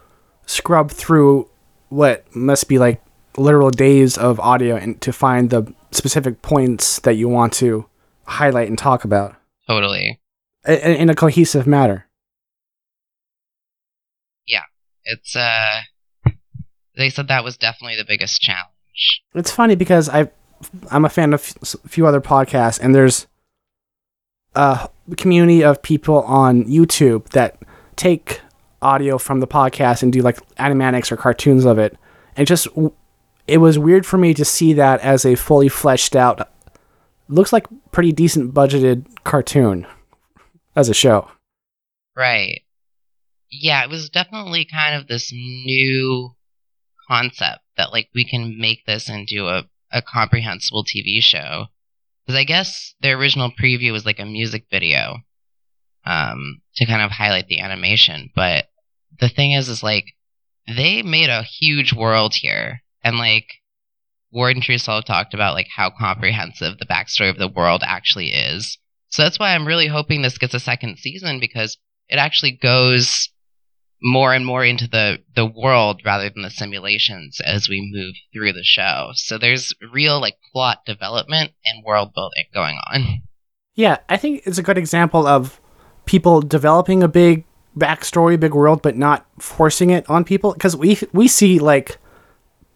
[0.45, 1.49] scrub through
[1.89, 3.01] what must be like
[3.37, 7.85] literal days of audio and to find the specific points that you want to
[8.25, 9.35] highlight and talk about
[9.67, 10.19] Totally.
[10.67, 12.07] In a cohesive manner.
[14.47, 14.63] Yeah.
[15.03, 15.81] It's, uh,
[16.97, 19.21] they said that was definitely the biggest challenge.
[19.33, 20.29] It's funny because I
[20.89, 23.27] I'm a fan of a few other podcasts and there's
[24.55, 27.57] a community of people on YouTube that
[27.95, 28.41] take
[28.81, 31.97] audio from the podcast and do like animatics or cartoons of it.
[32.37, 32.67] And just
[33.47, 36.49] it was weird for me to see that as a fully fleshed out
[37.27, 39.85] looks like pretty decent budgeted cartoon
[40.75, 41.29] as a show.
[42.15, 42.61] Right.
[43.49, 46.35] Yeah, it was definitely kind of this new
[47.07, 51.67] concept that like we can make this into a, a comprehensible TV show.
[52.25, 55.17] Because I guess their original preview was like a music video
[56.05, 58.31] um, to kind of highlight the animation.
[58.35, 58.65] But
[59.19, 60.05] the thing is, is like
[60.67, 63.45] they made a huge world here, and like
[64.31, 68.77] Ward and Trussell talked about like how comprehensive the backstory of the world actually is.
[69.09, 71.77] So that's why I'm really hoping this gets a second season because
[72.09, 73.29] it actually goes
[74.01, 78.53] more and more into the the world rather than the simulations as we move through
[78.53, 79.09] the show.
[79.13, 83.21] So there's real like plot development and world building going on.
[83.75, 85.59] Yeah, I think it's a good example of
[86.05, 87.45] people developing a big
[87.77, 90.53] backstory, big world, but not forcing it on people.
[90.53, 91.97] Because we we see like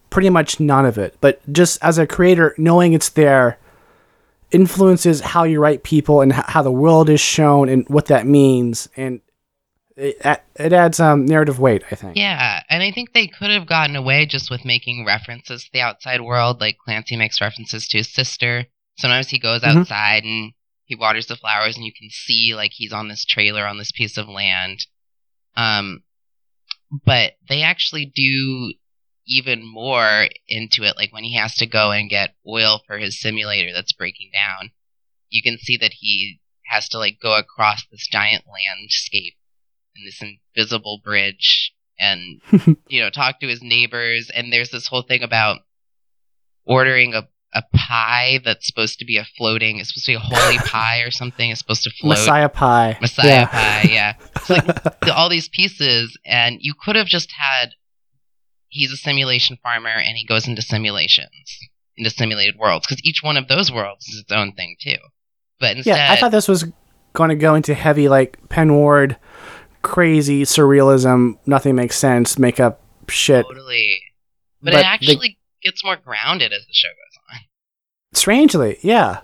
[0.09, 3.59] pretty much none of it, but just as a creator, knowing it's there
[4.51, 8.89] influences how you write people and how the world is shown and what that means,
[8.97, 9.21] and
[9.95, 10.17] it
[10.55, 11.83] it adds um, narrative weight.
[11.91, 12.15] I think.
[12.15, 15.81] Yeah, and I think they could have gotten away just with making references to the
[15.81, 16.61] outside world.
[16.61, 18.65] Like Clancy makes references to his sister.
[18.97, 19.81] Sometimes he goes Mhm.
[19.81, 20.53] outside and
[20.85, 23.91] he waters the flowers, and you can see like he's on this trailer on this
[23.91, 24.85] piece of land.
[25.55, 26.03] Um,
[27.05, 28.73] but they actually do
[29.29, 30.95] even more into it.
[30.97, 34.71] Like when he has to go and get oil for his simulator that's breaking down,
[35.29, 39.35] you can see that he has to like go across this giant landscape
[39.95, 40.21] and this
[40.55, 42.41] invisible bridge and
[42.87, 45.59] you know talk to his neighbors and there's this whole thing about
[46.65, 50.19] ordering a, a pie that's supposed to be a floating it's supposed to be a
[50.19, 52.97] holy pie or something it's supposed to float Messiah Pie.
[53.01, 53.45] Messiah Yeah.
[53.47, 57.71] pie yeah it's like all these pieces and you could have just had
[58.69, 61.59] he's a simulation farmer and he goes into simulations
[61.97, 64.95] into simulated worlds because each one of those worlds is its own thing too
[65.59, 66.65] but instead Yeah, I thought this was
[67.13, 69.17] going to go into heavy like Pen Ward,
[69.81, 71.37] crazy surrealism.
[71.45, 72.39] Nothing makes sense.
[72.39, 73.45] Make up shit.
[73.45, 74.01] totally
[74.61, 77.39] but, But it actually gets more grounded as the show goes on
[78.13, 79.21] Strangely, yeah.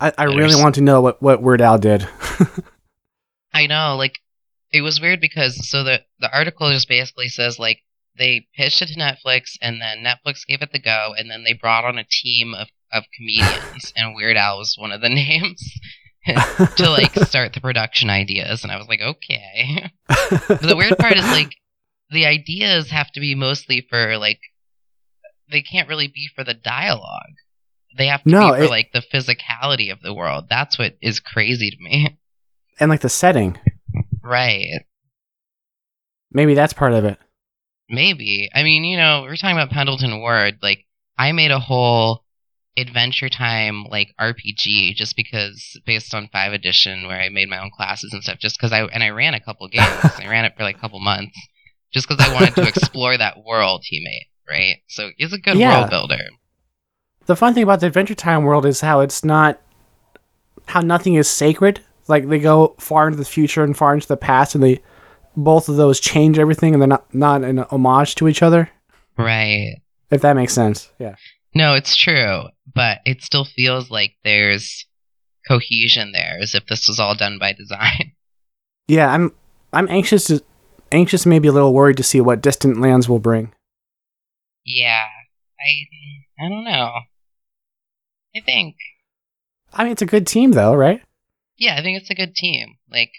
[0.00, 2.06] I, I really want to know what, what Weird Al did.
[3.54, 4.18] I know, like
[4.74, 7.78] it was weird because so the the article just basically says like
[8.18, 11.52] they pitched it to Netflix and then Netflix gave it the go and then they
[11.52, 15.62] brought on a team of of comedians and Weird Al was one of the names
[16.76, 19.90] to like start the production ideas and I was like okay.
[20.08, 21.54] But the weird part is like
[22.10, 24.40] the ideas have to be mostly for like
[25.50, 27.34] they can't really be for the dialogue.
[27.98, 30.46] They have to No, be for it- like the physicality of the world.
[30.48, 32.18] That's what is crazy to me.
[32.80, 33.58] and like the setting.
[34.24, 34.84] Right.
[36.32, 37.18] Maybe that's part of it.
[37.88, 38.48] Maybe.
[38.54, 40.58] I mean, you know, we're talking about Pendleton Ward.
[40.62, 40.86] Like,
[41.18, 42.24] I made a whole
[42.76, 47.70] Adventure Time like RPG just because based on Five Edition, where I made my own
[47.76, 48.38] classes and stuff.
[48.40, 50.02] Just because I and I ran a couple games.
[50.18, 51.38] I ran it for like a couple months,
[51.92, 54.26] just because I wanted to explore that world he made.
[54.48, 54.76] Right.
[54.88, 55.78] So he's a good Yeah.
[55.80, 56.24] world builder.
[57.26, 59.60] The fun thing about the Adventure Time world is how it's not,
[60.66, 61.80] how nothing is sacred.
[62.06, 64.80] Like they go far into the future and far into the past, and they
[65.36, 68.70] both of those change everything, and they're not not an homage to each other.
[69.16, 69.76] Right.
[70.10, 70.90] If that makes sense.
[70.98, 71.14] Yeah.
[71.54, 74.86] No, it's true, but it still feels like there's
[75.48, 78.12] cohesion there, as if this was all done by design.
[78.86, 79.10] Yeah.
[79.10, 79.32] I'm
[79.72, 80.42] I'm anxious to
[80.92, 83.50] anxious, maybe a little worried to see what Distant Lands will bring.
[84.66, 85.06] Yeah,
[85.58, 86.92] I I don't know.
[88.36, 88.76] I think
[89.72, 91.00] I mean, it's a good team though, right?
[91.56, 92.76] Yeah, I think it's a good team.
[92.90, 93.10] Like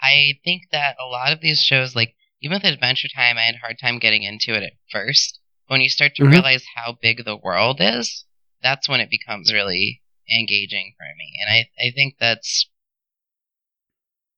[0.00, 3.54] I think that a lot of these shows, like even with Adventure Time, I had
[3.56, 5.38] a hard time getting into it at first.
[5.68, 6.32] When you start to Mhm.
[6.32, 8.24] realize how big the world is,
[8.62, 11.32] that's when it becomes really engaging for me.
[11.40, 12.68] And I I think that's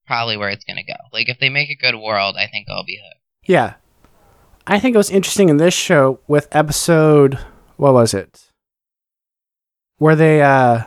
[0.06, 0.94] probably where it's gonna go.
[1.12, 3.20] Like if they make a good world, I think I'll be hooked.
[3.46, 3.74] Yeah.
[4.66, 7.38] I think it was interesting in this show with episode
[7.76, 8.50] what was it?
[9.98, 10.84] Where they uh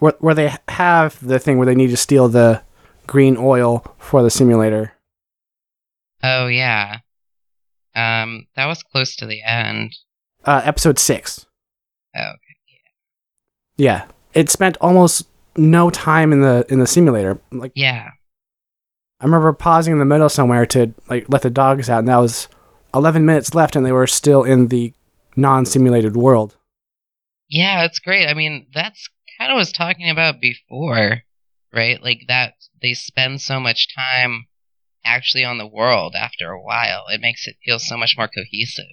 [0.00, 2.62] where where they have the thing where they need to steal the
[3.06, 4.92] green oil for the simulator.
[6.22, 6.98] Oh yeah.
[7.94, 9.94] Um, that was close to the end.
[10.44, 11.46] Uh episode 6.
[12.16, 12.36] Oh, okay.
[13.76, 14.06] Yeah.
[14.34, 17.40] It spent almost no time in the in the simulator.
[17.50, 18.10] Like Yeah.
[19.20, 22.16] I remember pausing in the middle somewhere to like let the dogs out and that
[22.16, 22.48] was
[22.94, 24.92] 11 minutes left and they were still in the
[25.36, 26.56] non-simulated world.
[27.48, 28.26] Yeah, it's great.
[28.28, 29.08] I mean, that's
[29.40, 31.22] kind of was talking about before,
[31.72, 32.02] right?
[32.02, 34.46] Like that they spend so much time
[35.04, 37.04] actually on the world after a while.
[37.08, 38.84] It makes it feel so much more cohesive.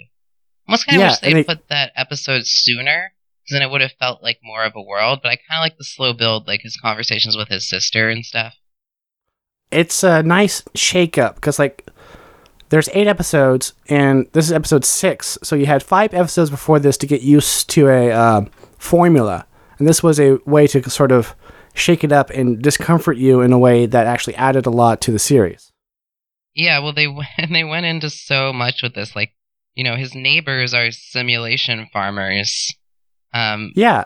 [0.67, 3.81] Almost kind of Yeah, wish they they- put that episode sooner, 'cause then it would
[3.81, 5.19] have felt like more of a world.
[5.21, 8.25] But I kind of like the slow build, like his conversations with his sister and
[8.25, 8.53] stuff.
[9.69, 11.85] it's a nice shake up because like
[12.69, 16.95] there's eight episodes and this is episode six so you had five episodes before this
[16.95, 19.45] to get used to a um, formula
[19.79, 21.35] and this was a way to sort of
[21.73, 25.11] shake it up and discomfort you in a way that actually added a lot to
[25.11, 25.71] the series
[26.53, 29.15] Yeah, well, they went, they went into so much with this.
[29.15, 29.33] Like,
[29.75, 32.73] you know, his neighbors are simulation farmers,
[33.33, 34.05] um, yeah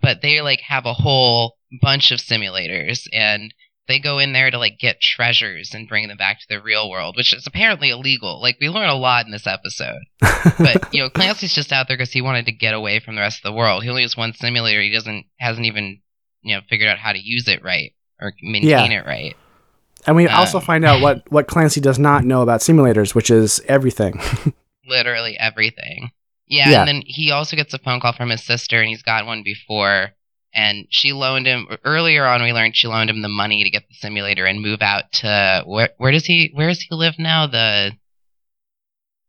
[0.00, 3.52] but they like have a whole bunch of simulators, and
[3.86, 6.88] they go in there to like get treasures and bring them back to the real
[6.88, 8.40] world, which is apparently illegal.
[8.40, 10.00] Like, we learn a lot in this episode.
[10.58, 13.20] But you know, Clancy's just out there because he wanted to get away from the
[13.22, 13.82] rest of the world.
[13.82, 14.80] He only has one simulator.
[14.82, 16.00] He doesn't hasn't even
[16.42, 19.34] you know figured out how to use it right or maintain it right.
[20.06, 23.30] and we also Um, find out what what clancy does not know about simulators which
[23.30, 24.20] is everything
[24.86, 26.10] literally everything.
[26.46, 26.78] Yeah, Yeah.
[26.80, 29.42] and then he also gets a phone call from his sister, and he's got one
[29.42, 30.10] before.
[30.54, 32.42] And she loaned him earlier on.
[32.42, 35.62] We learned she loaned him the money to get the simulator and move out to
[35.66, 35.90] where?
[35.96, 36.50] Where does he?
[36.54, 37.46] Where does he live now?
[37.46, 37.92] The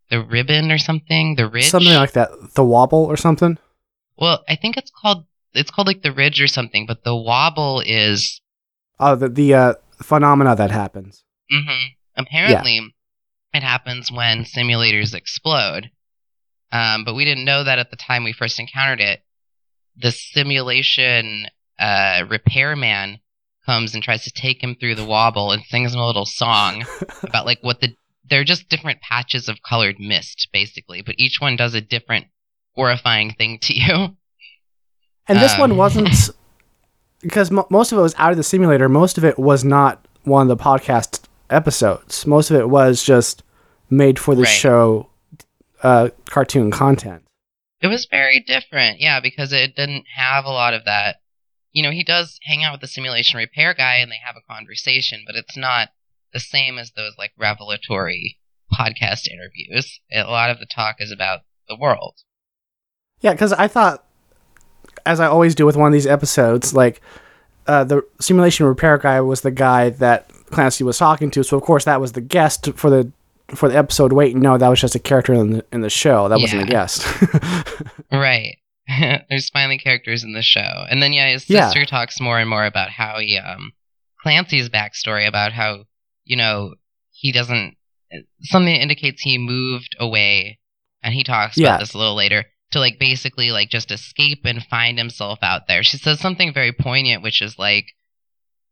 [0.09, 1.35] the ribbon or something?
[1.35, 1.65] The ridge?
[1.65, 3.57] something like that the wobble or something
[4.17, 6.85] well, I think it's called it's called like the ridge or something.
[6.85, 8.39] But the wobble is
[8.99, 11.85] oh the, the uh, phenomena that happens hmm
[12.17, 12.79] Apparently,
[13.53, 15.91] it happens when simulators explode.
[16.71, 19.21] Um, but we didn't know that at the time we first encountered it.
[19.97, 21.45] The simulation
[21.79, 23.19] uh, repairman
[23.65, 26.85] comes and tries to take him through the wobble and sings him a little song
[27.23, 27.95] about like what the
[28.29, 32.25] they're just different patches of colored mist basically, but each one does a different
[32.75, 34.15] horrifying thing to you.
[35.27, 36.09] And this Um, one wasn't
[37.21, 38.89] because mo- most of it was out of the simulator.
[38.89, 42.25] Most of it was not one of the podcast episodes.
[42.25, 43.43] Most of it was just
[43.89, 44.49] made for the Right.
[44.49, 45.09] show
[45.83, 47.23] uh, cartoon content.
[47.81, 51.17] It was very different, yeah, because it didn't have a lot of that.
[51.71, 54.53] You know, he does hang out with the simulation repair guy and they have a
[54.53, 55.89] conversation, but it's not
[56.33, 58.39] the same as those like revelatory
[58.73, 59.99] podcast interviews.
[60.13, 62.15] A lot of the talk is about the world.
[63.21, 64.05] Yeah, because I thought,
[65.05, 67.01] as I always do with one of these episodes, like
[67.67, 71.43] uh, the simulation repair guy was the guy that Clancy was talking to.
[71.43, 73.11] So of course that was the guest for the
[73.53, 74.11] for the episode.
[74.13, 76.27] Wait, no, that was just a character in the in the show.
[76.29, 77.05] That wasn't a guest.
[78.11, 78.57] Right.
[79.29, 80.85] There's finally characters in the show.
[80.89, 81.65] And then yeah, his Yeah.
[81.67, 83.71] sister talks more and more about how he um
[84.21, 85.85] Clancy's backstory about how,
[86.23, 86.75] you know,
[87.11, 87.75] he doesn't
[88.41, 90.59] something indicates he moved away
[91.03, 91.67] and he talks Yeah.
[91.69, 95.67] about this a little later to like basically like just escape and find himself out
[95.67, 95.83] there.
[95.83, 97.87] She says something very poignant which is like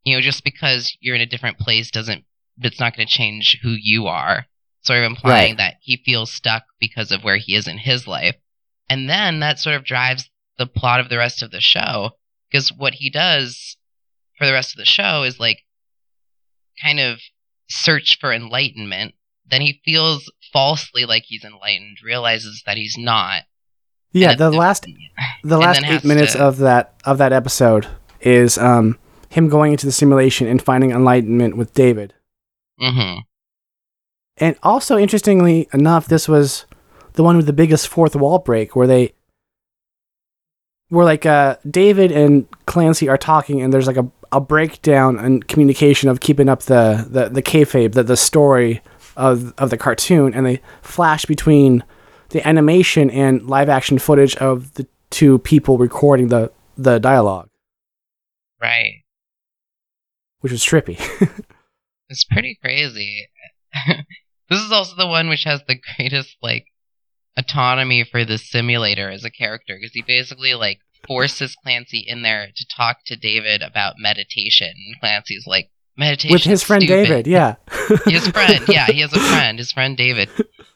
[0.06, 2.24] you know, just because you're in a different place doesn't
[2.62, 4.46] it's not going to change who you are.
[4.84, 5.58] Sort of implying Right.
[5.58, 8.36] that he feels stuck because of where he is in his life.
[8.90, 12.12] And then that sort of drives the plot of the rest of the show
[12.52, 13.78] because what he does
[14.38, 15.60] for the rest of the show is like
[16.82, 17.20] kind of
[17.70, 19.14] search for enlightenment.
[19.50, 23.44] Then he feels falsely like he's enlightened, realizes that he's not.
[24.12, 24.86] yeah, the last
[25.44, 27.88] the last eight minutes to- of that of that episode
[28.22, 28.98] is um
[29.30, 32.14] him going into the simulation and finding enlightenment with David.
[32.80, 33.16] hmm
[34.38, 36.66] And also, interestingly enough, this was
[37.14, 39.14] the one with the biggest fourth wall break, where they,
[40.90, 45.48] where like uh, David and Clancy are talking, and there's like a, a breakdown and
[45.48, 48.82] communication of keeping up the the the kayfabe, the the story
[49.16, 51.84] of of the cartoon, and they flash between
[52.30, 57.50] the animation and live action footage of the two people recording the the dialogue,
[58.60, 59.04] Right.
[60.40, 61.00] which was trippy.
[62.10, 63.28] It's pretty crazy.
[64.54, 66.68] this is also the one which has the greatest like
[67.38, 72.48] autonomy for the simulator as a character because he basically like forces Clancy in there
[72.56, 74.74] to talk to David about meditation.
[74.88, 77.04] And Clancy's like meditation with his friend stupid.
[77.08, 77.56] David, yeah,
[78.06, 80.30] his friend, yeah, he has a friend, his friend David.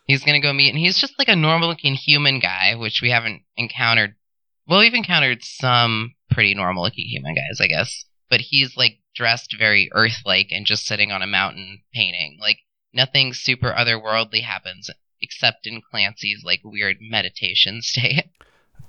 [0.05, 3.11] He's gonna go meet, and he's just like a normal looking human guy, which we
[3.11, 4.15] haven't encountered.
[4.67, 9.55] Well, we've encountered some pretty normal looking human guys, I guess, but he's like dressed
[9.57, 12.38] very Earth like and just sitting on a mountain painting.
[12.39, 12.59] Like
[12.93, 14.89] nothing super otherworldly happens
[15.21, 18.25] except in Clancy's like weird meditation state.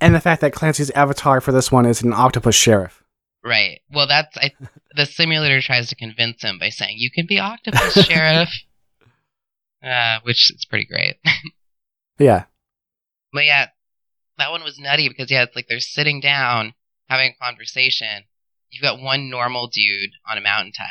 [0.01, 3.03] and the fact that Clancy's avatar for this one is an octopus sheriff.
[3.45, 3.81] right.
[3.91, 4.53] Well, that's I.
[4.97, 8.49] The simulator tries to convince him by saying, "You can be Octopus Sheriff,"
[9.85, 11.17] uh, which is pretty great.
[12.19, 12.45] Yeah.
[13.33, 13.67] But yeah,
[14.39, 16.75] that one was nutty because yeah, it's like they're sitting down
[17.09, 18.25] having a conversation.
[18.71, 20.89] You've got one normal dude on a mountaintop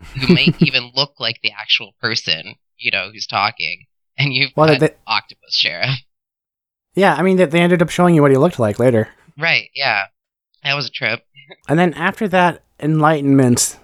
[0.00, 3.86] who may even look like the actual person, you know, who's talking,
[4.18, 5.90] and you've Well, got they- Octopus Sheriff.
[6.94, 9.08] Yeah, I mean, they, they ended up showing you what he looked like later.
[9.38, 9.70] Right?
[9.74, 10.06] Yeah,
[10.64, 11.24] that was a trip.
[11.68, 13.78] And then after that enlightenment,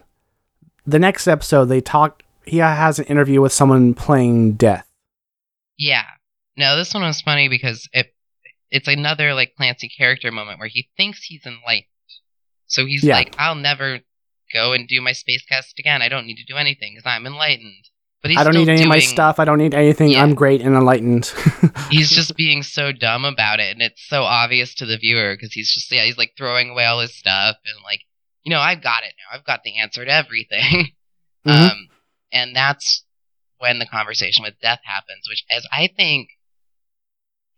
[0.87, 2.23] the next episode, they talk.
[2.45, 4.87] He has an interview with someone playing death.
[5.79, 6.05] Yeah.
[6.57, 8.15] No, this one was funny because it
[8.71, 11.87] it's another like Clancy character moment where he thinks he's enlightened.
[12.67, 13.15] So he's Yeah.
[13.15, 14.01] like, I'll never
[14.53, 16.03] go and do my space quest again.
[16.03, 17.85] I don't need to do anything because I'm enlightened.
[18.23, 19.39] But he's I don't need any of my stuff.
[19.39, 20.11] I don't need anything.
[20.11, 20.23] Yeah.
[20.23, 21.33] I'm great and enlightened.
[21.91, 25.53] He's just being so dumb about it, and it's so obvious to the viewer because
[25.53, 28.01] he's just yeah, he's like throwing away all his stuff and like,
[28.43, 29.39] you know, I've got it now.
[29.39, 30.89] I've got the answer to everything.
[31.47, 31.71] Mhm.
[31.71, 31.89] Um,
[32.33, 33.05] and that's
[33.59, 36.31] when the conversation with death happens, which as I think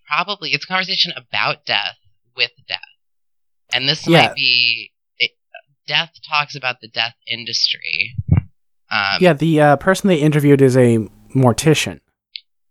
[0.06, 1.96] probably it's a conversation about death
[2.36, 2.78] with death,
[3.72, 4.26] and this Yeah.
[4.26, 4.92] might be
[5.88, 8.14] death talks about the death industry.
[8.90, 10.98] Um, yeah, the uh, person they interviewed is a
[11.34, 12.00] mortician.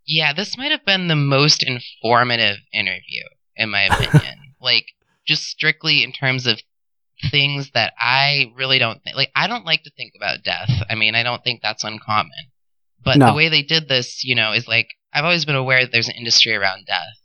[0.05, 3.23] Yeah, this might have been the most informative interview,
[3.57, 4.53] in my opinion.
[4.61, 4.85] like,
[5.27, 6.61] just strictly in terms of
[7.29, 9.17] things that I really don't think.
[9.17, 10.69] Like, I don't like to think about death.
[10.89, 12.31] I mean, I don't think that's uncommon.
[13.03, 13.27] But No.
[13.27, 16.07] the way they did this, you know, is like, I've always been aware that there's
[16.09, 17.19] an industry around death.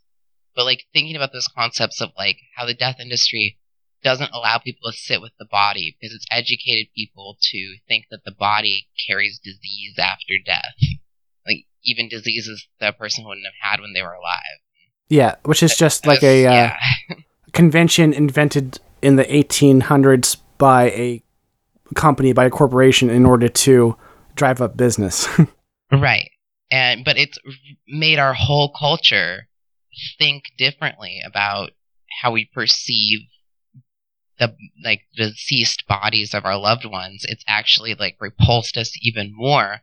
[0.55, 3.57] But, like, thinking about those concepts of, like, how the death industry
[4.03, 8.23] doesn't allow people to sit with the body because it's educated people to think that
[8.25, 10.75] the body carries disease after death
[11.45, 14.59] like even diseases that a person wouldn't have had when they were alive.
[15.09, 16.77] Yeah, which is just like a uh, yeah,
[17.53, 21.23] convention invented in the 1800s by a
[21.95, 23.97] company, by a corporation, in order to
[24.35, 25.27] drive up business.
[25.91, 26.29] right.
[26.71, 27.37] And but it's
[27.87, 29.47] made our whole culture
[30.17, 31.71] think differently about
[32.21, 33.19] how we perceive
[34.47, 37.25] the like deceased bodies of our loved ones.
[37.27, 39.81] It's actually like repulsed us even more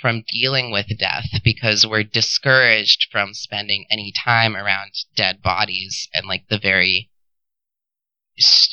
[0.00, 6.26] from dealing with death because we're discouraged from spending any time around dead bodies and
[6.26, 7.10] like the very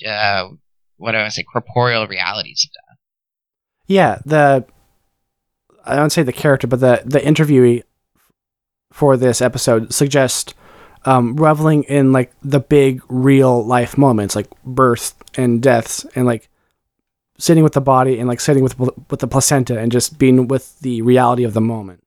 [0.05, 0.47] uh,
[0.97, 2.97] what do I say corporeal realities of death.
[3.87, 4.65] yeah, the
[5.85, 7.83] I don't say the character, but the the interviewee
[8.91, 10.53] for this episode suggests
[11.09, 16.49] um, reveling in like the big real life moments, like birth and deaths, and like
[17.39, 20.79] sitting with the body and like sitting with with the placenta and just being with
[20.81, 22.03] the reality of the moment.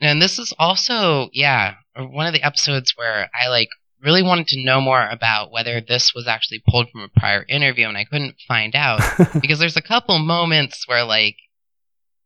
[0.00, 4.64] And this is also, yeah, one of the episodes where I like really wanted to
[4.64, 8.36] know more about whether this was actually pulled from a prior interview and I couldn't
[8.46, 9.00] find out
[9.40, 11.38] because there's a couple moments where like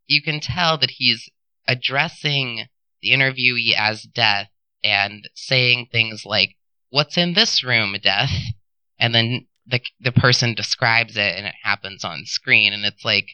[0.06, 1.30] you can tell that he's
[1.66, 2.66] addressing
[3.00, 4.49] the interviewee as death
[4.82, 6.56] and saying things like
[6.90, 8.30] what's in this room death
[8.98, 13.26] and then the the person describes it and it happens on screen and it's like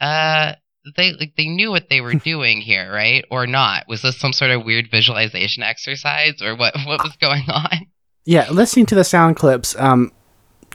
[0.00, 0.52] uh
[0.96, 3.24] they like they knew what they were doing here, right?
[3.30, 3.86] Or not?
[3.88, 6.74] Was this some sort of weird visualization exercise, or what?
[6.86, 7.86] What was going on?
[8.24, 10.12] Yeah, listening to the sound clips, um,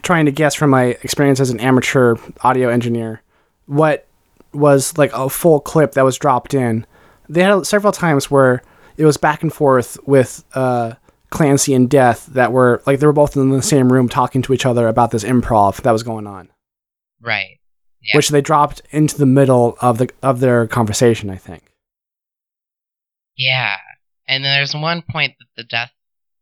[0.01, 3.21] trying to guess from my experience as an amateur audio engineer,
[3.67, 4.07] what
[4.53, 6.86] was like a full clip that was dropped in.
[7.30, 8.63] They had several times where
[8.98, 10.93] it was back and forth with uh,
[11.30, 14.54] Clancy and Death that were like they were both in the same room talking to
[14.54, 16.50] each other about this improv that was going on.
[17.22, 17.60] Right.
[18.02, 18.18] Yeah.
[18.18, 21.64] Which they dropped into the middle of the of their conversation, I think.
[23.36, 23.76] Yeah,
[24.28, 25.91] and then there's one point that the Death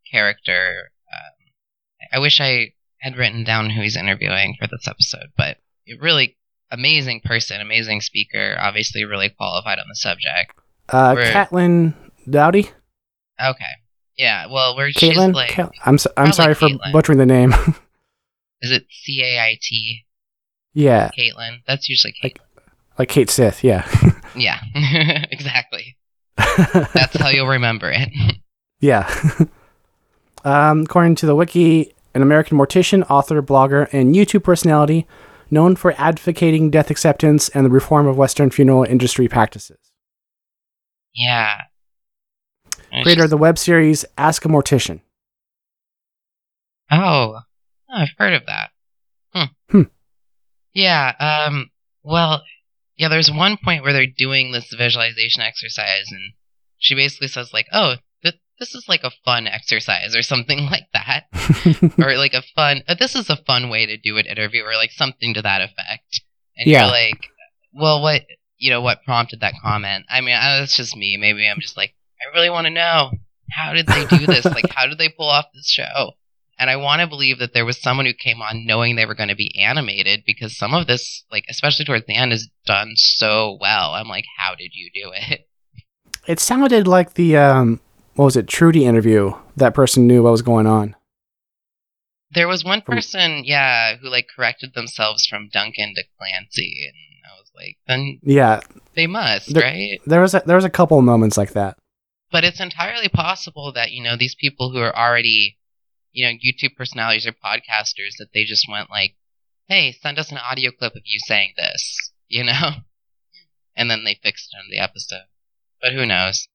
[0.10, 0.91] character.
[1.12, 5.97] Um, I wish I had written down who he's interviewing for this episode, but a
[5.99, 6.38] really
[6.72, 10.53] amazing person, amazing speaker, obviously really qualified on the subject.
[10.89, 11.93] Uh, Caitlin
[12.30, 12.69] Doughty.
[13.43, 13.63] Okay.
[14.17, 14.47] Yeah.
[14.47, 15.34] Well, we're Caitlin.
[15.34, 17.53] Like, Ca- I'm so, I'm sorry for butchering the name.
[18.61, 20.05] Is it C A I T?
[20.73, 21.09] Yeah.
[21.17, 21.59] Caitlin.
[21.67, 22.23] That's usually Caitlin.
[22.23, 22.39] Like,
[22.97, 23.63] like Kate Sith.
[23.63, 23.88] Yeah.
[24.36, 24.59] yeah.
[25.32, 25.97] exactly.
[26.38, 28.09] That's how you'll remember it.
[28.80, 29.09] yeah.
[30.43, 35.05] um, according to the wiki, an American mortician, author, blogger, and YouTube personality
[35.51, 39.91] known for advocating death acceptance and the reform of Western funeral industry practices.
[41.13, 41.61] Yeah.
[43.03, 45.01] Creator of the web series Ask a Mortician.
[46.91, 47.39] Oh,
[47.89, 48.69] I've heard of that.
[49.33, 49.43] Hmm.
[49.69, 49.81] hmm.
[50.73, 51.13] Yeah.
[51.19, 51.71] Um.
[52.03, 52.43] Well,
[52.97, 53.09] yeah.
[53.09, 56.33] There's one point where they're doing this visualization exercise, and
[56.77, 60.88] she basically says like, "Oh, th- this is like a fun exercise," or something like
[60.93, 61.25] that,
[61.97, 62.83] or like a fun.
[62.88, 65.61] Uh, this is a fun way to do an interview, or like something to that
[65.61, 66.21] effect.
[66.57, 66.83] And yeah.
[66.83, 67.27] you're like,
[67.73, 68.21] "Well, what?"
[68.57, 70.05] You know what prompted that comment?
[70.09, 71.17] I mean, that's just me.
[71.17, 71.93] Maybe I'm just like,
[72.26, 73.11] I really want to know
[73.51, 74.45] how did they do this?
[74.45, 76.13] like, how did they pull off this show?
[76.57, 79.15] And I want to believe that there was someone who came on knowing they were
[79.15, 82.93] going to be animated because some of this, like, especially towards the end, is done
[82.95, 83.91] so well.
[83.91, 85.47] I'm like, how did you do it?
[86.28, 87.82] It sounded like the, um,
[88.15, 89.34] what was it, Trudy interview.
[89.57, 90.95] That person knew what was going on.
[92.32, 96.88] There was one person, yeah, who, like, corrected themselves from Duncan to Clancy.
[96.88, 98.19] And I was like, then.
[98.23, 98.61] Yeah.
[98.95, 99.99] They must, there, right?
[100.05, 101.78] There was, a, there was a couple of moments like that.
[102.36, 105.57] But it's entirely possible that, you know, these people who are already
[106.15, 109.15] you know, YouTube personalities or podcasters that they just went like,
[109.67, 112.71] hey, send us an audio clip of you saying this, you know?
[113.75, 115.25] And then they fixed it in the episode.
[115.81, 116.47] But who knows?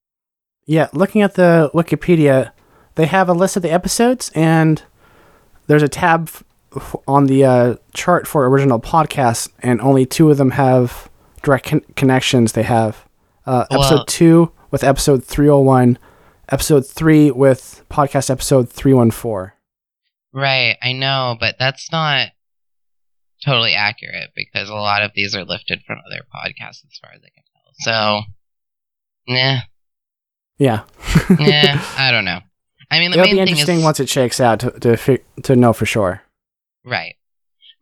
[0.66, 2.52] Yeah, looking at the Wikipedia,
[2.94, 4.82] they have a list of the episodes, and
[5.66, 6.30] there's a tab
[6.74, 11.10] f- on the uh, chart for original podcasts, and only two of them have
[11.42, 12.52] direct con- connections.
[12.52, 13.06] They have
[13.46, 15.98] uh, episode well, two with episode 301
[16.50, 19.52] episode three with podcast episode 314.
[20.32, 22.28] Right, I know, but that's not
[23.44, 27.20] totally accurate because a lot of these are lifted from other podcasts as far as
[27.24, 27.72] I can tell.
[27.78, 28.22] So,
[29.28, 29.60] nah.
[30.58, 30.82] Yeah.
[31.40, 32.40] yeah, I don't know.
[32.90, 35.20] I mean, the It'll main be interesting is, once it shakes out to to, fi-
[35.44, 36.22] to know for sure.
[36.84, 37.14] Right.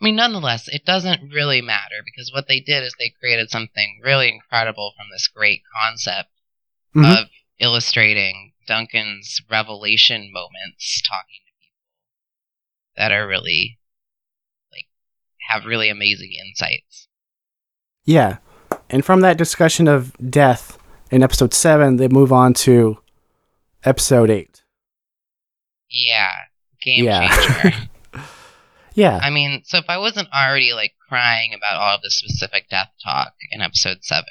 [0.01, 4.01] I mean, nonetheless, it doesn't really matter because what they did is they created something
[4.05, 6.29] really incredible from this great concept
[6.95, 7.05] mm-hmm.
[7.05, 7.29] of
[7.59, 11.75] illustrating Duncan's revelation moments talking to people
[12.97, 13.79] that are really
[14.73, 14.87] like
[15.49, 17.09] have really amazing insights.
[18.05, 18.39] Yeah.
[18.91, 20.79] And from that discussion of death
[21.11, 22.99] in episode 7, they move on to
[23.85, 24.63] episode 8.
[25.91, 26.33] Yeah.
[26.83, 27.29] Game yeah.
[27.63, 27.77] changer.
[28.95, 29.21] yeah.
[29.23, 32.91] I mean, so if I wasn't already like crying about all of the specific death
[33.03, 34.25] talk in episode 7,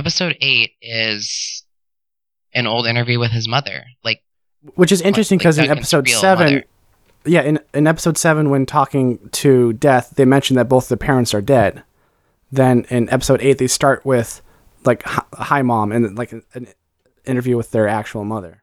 [0.00, 1.62] episode 8 is
[2.54, 4.22] an old interview with his mother, like
[4.74, 6.64] which is interesting because like, in episode seven, mother.
[7.24, 11.34] yeah, in in episode seven, when talking to Death, they mention that both the parents
[11.34, 11.82] are dead.
[12.50, 14.42] Then in episode eight, they start with
[14.84, 16.68] like "Hi, mom," and like an
[17.24, 18.62] interview with their actual mother.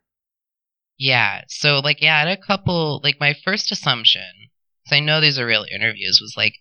[0.98, 3.00] Yeah, so like yeah, I had a couple.
[3.04, 4.50] Like my first assumption,
[4.84, 6.56] because I know these are real interviews, was like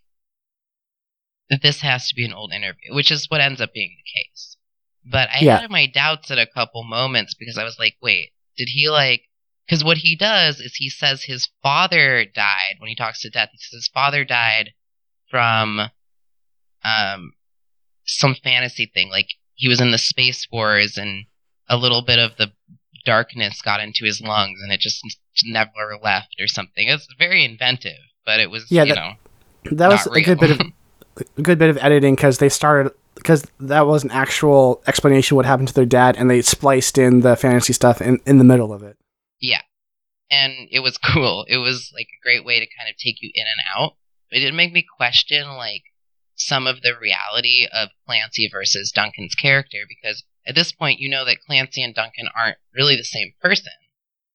[1.50, 4.20] that this has to be an old interview, which is what ends up being the
[4.20, 4.55] case.
[5.08, 5.60] But I yeah.
[5.60, 9.22] had my doubts at a couple moments because I was like, wait, did he like.
[9.66, 13.48] Because what he does is he says his father died when he talks to death.
[13.52, 14.70] He says his father died
[15.28, 15.80] from
[16.84, 17.32] um,
[18.04, 19.10] some fantasy thing.
[19.10, 21.24] Like he was in the Space Wars and
[21.68, 22.52] a little bit of the
[23.04, 25.02] darkness got into his lungs and it just
[25.44, 26.88] never left or something.
[26.88, 29.00] It's very inventive, but it was, Yeah, you that-
[29.64, 30.60] know, That was a good bit of
[31.38, 35.44] a good bit of editing because they started because that was an actual explanation what
[35.46, 38.72] happened to their dad, and they spliced in the fantasy stuff in, in the middle
[38.72, 38.96] of it.
[39.40, 39.62] Yeah.
[40.30, 41.44] And it was cool.
[41.48, 43.96] It was like a great way to kind of take you in and out.
[44.30, 45.82] It didn't make me question like
[46.34, 51.24] some of the reality of Clancy versus Duncan's character because at this point you know
[51.24, 53.72] that Clancy and Duncan aren't really the same person.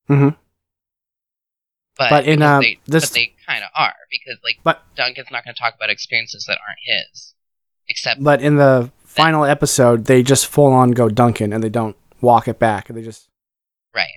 [0.09, 0.35] Mhm.
[1.97, 5.27] But, But in, uh, they, this- but they kind of are because like But- Duncan's
[5.31, 7.35] not going to talk about experiences that aren't his,
[7.91, 11.95] except But in the final episode, they just full on go Duncan, and they don't
[12.21, 12.87] walk it back.
[12.87, 13.27] They just
[13.93, 14.07] Right.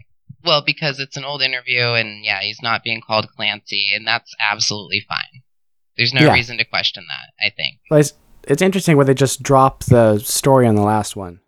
[0.45, 4.33] Well, because it's an old interview, and yeah, he's not being called Clancy, and that's
[4.41, 5.43] absolutely fine.
[5.97, 6.33] There's no Yeah.
[6.35, 7.45] reason to question that.
[7.45, 7.81] I think.
[7.91, 8.13] but it's,
[8.47, 11.41] it's interesting where they just drop the story on the last one.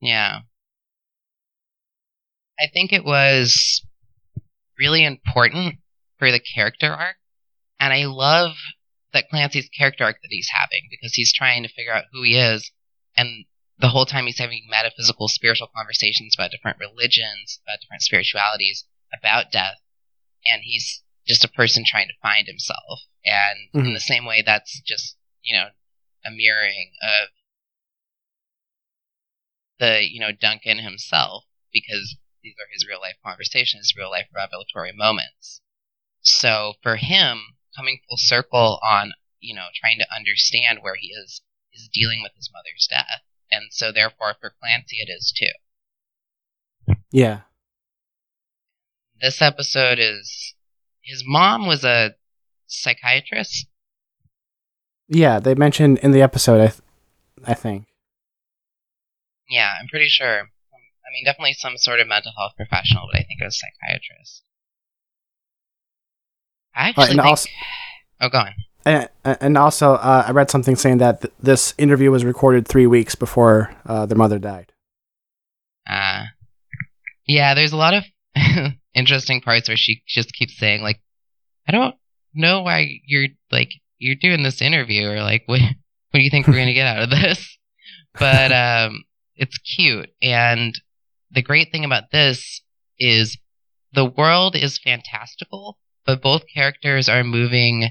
[0.00, 0.40] Yeah.
[2.58, 3.82] I think it was
[4.78, 5.76] really important
[6.18, 7.16] for the character arc,
[7.78, 8.52] and I love
[9.12, 12.36] that Clancy's character arc that he's having because he's trying to figure out who he
[12.36, 12.70] is,
[13.16, 13.44] and
[13.78, 19.50] the whole time he's having metaphysical, spiritual conversations about different religions, about different spiritualities, about
[19.50, 19.80] death,
[20.46, 23.00] and he's just a person trying to find himself.
[23.24, 23.94] And in Mhm.
[23.94, 25.70] the same way, that's just you know
[26.24, 27.28] a mirroring of
[29.78, 34.92] the you know Duncan himself because these are his real life conversations, real life revelatory
[34.92, 35.60] moments.
[36.22, 41.40] So for him, coming full circle on you know trying to understand where he is
[41.72, 46.94] is dealing with his mother's death, and so therefore for Clancy it is too.
[47.12, 47.40] Yeah,
[49.20, 50.54] This episode is
[51.02, 52.14] his mom was a
[52.66, 53.66] psychiatrist.
[55.08, 55.40] yeah.
[55.40, 56.80] They mentioned in the episode, I, th-
[57.44, 57.86] I think.
[59.48, 60.42] Yeah, I'm pretty sure.
[60.42, 64.44] I mean, definitely some sort of mental health professional, but I think it was psychiatrist.
[66.74, 67.26] I actually and think.
[67.26, 67.48] also,
[68.20, 68.52] oh, go on.
[68.84, 72.86] and, and also, uh, I read something saying that th- this interview was recorded three
[72.86, 74.72] weeks before uh, their mother died.
[75.88, 76.24] Uh,
[77.26, 78.04] yeah, there's a lot of
[78.94, 81.00] interesting parts where she just keeps saying like,
[81.68, 81.94] "I don't
[82.34, 86.46] know why you're like you're doing this interview," or like, "What what do you think
[86.46, 87.56] we're gonna get out of this?"
[88.18, 89.04] But um,
[89.36, 90.74] it's cute, and
[91.30, 92.60] the great thing about this
[92.98, 93.38] is
[93.92, 97.90] the world is fantastical, but both characters are moving.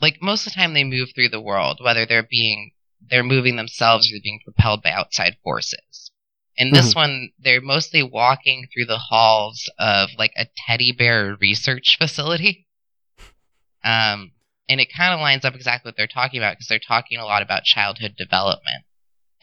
[0.00, 2.72] Like most of the time, they move through the world, whether they're being
[3.08, 6.10] they're moving themselves or they're being propelled by outside forces.
[6.56, 11.96] In this one, they're mostly walking through the halls of like a teddy bear research
[11.98, 12.66] facility.
[13.82, 14.32] Um,
[14.68, 17.24] and it kind of lines up exactly what they're talking about because they're talking a
[17.24, 18.84] lot about childhood development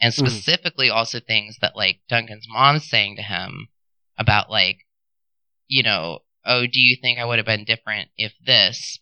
[0.00, 0.16] and Mhm.
[0.16, 3.68] specifically also things that like Duncan's mom's saying to him
[4.16, 4.86] about like,
[5.66, 8.98] you know, oh, do you think I would have been different if this?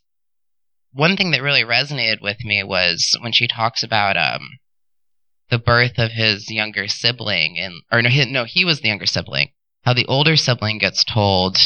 [0.93, 4.41] One thing that really resonated with me was when she talks about um
[5.49, 9.05] the birth of his younger sibling and or no, he, no, he was the younger
[9.05, 9.49] sibling.
[9.83, 11.57] How the older sibling gets told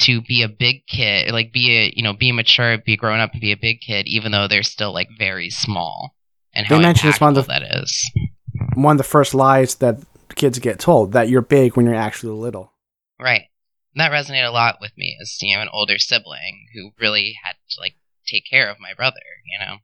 [0.00, 3.32] to be a big kid, like be a you know be mature, be grown up,
[3.32, 6.14] and be a big kid, even though they're still like very small.
[6.54, 8.10] And They mentioned it's one of impactful the- that is.
[8.74, 9.98] One of the first lies that
[10.34, 12.72] kids get told that you're big when you're actually little.
[13.20, 13.44] Right.
[13.94, 17.36] And that resonated a lot with me as you know an older sibling who really
[17.44, 17.94] had to like
[18.26, 19.20] take care of my brother.
[19.46, 19.76] You know.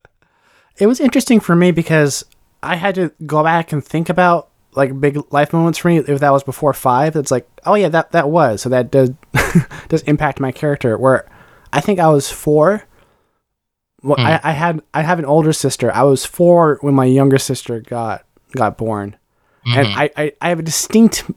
[0.78, 2.24] It was interesting for me because
[2.62, 5.98] I had to go back and think about like big life moments for me.
[5.98, 8.62] If that was before five, it's like, oh yeah, that that was.
[8.62, 9.11] So that does
[9.88, 10.96] does impact my character.
[10.96, 11.28] Where
[11.72, 12.84] I think I was four.
[14.02, 14.26] Well, Hmm.
[14.26, 15.92] I, I had I have an older sister.
[15.92, 19.16] I was four when my younger sister got got born,
[19.66, 19.96] and Mhm.
[19.96, 21.28] I, I I have a distinct,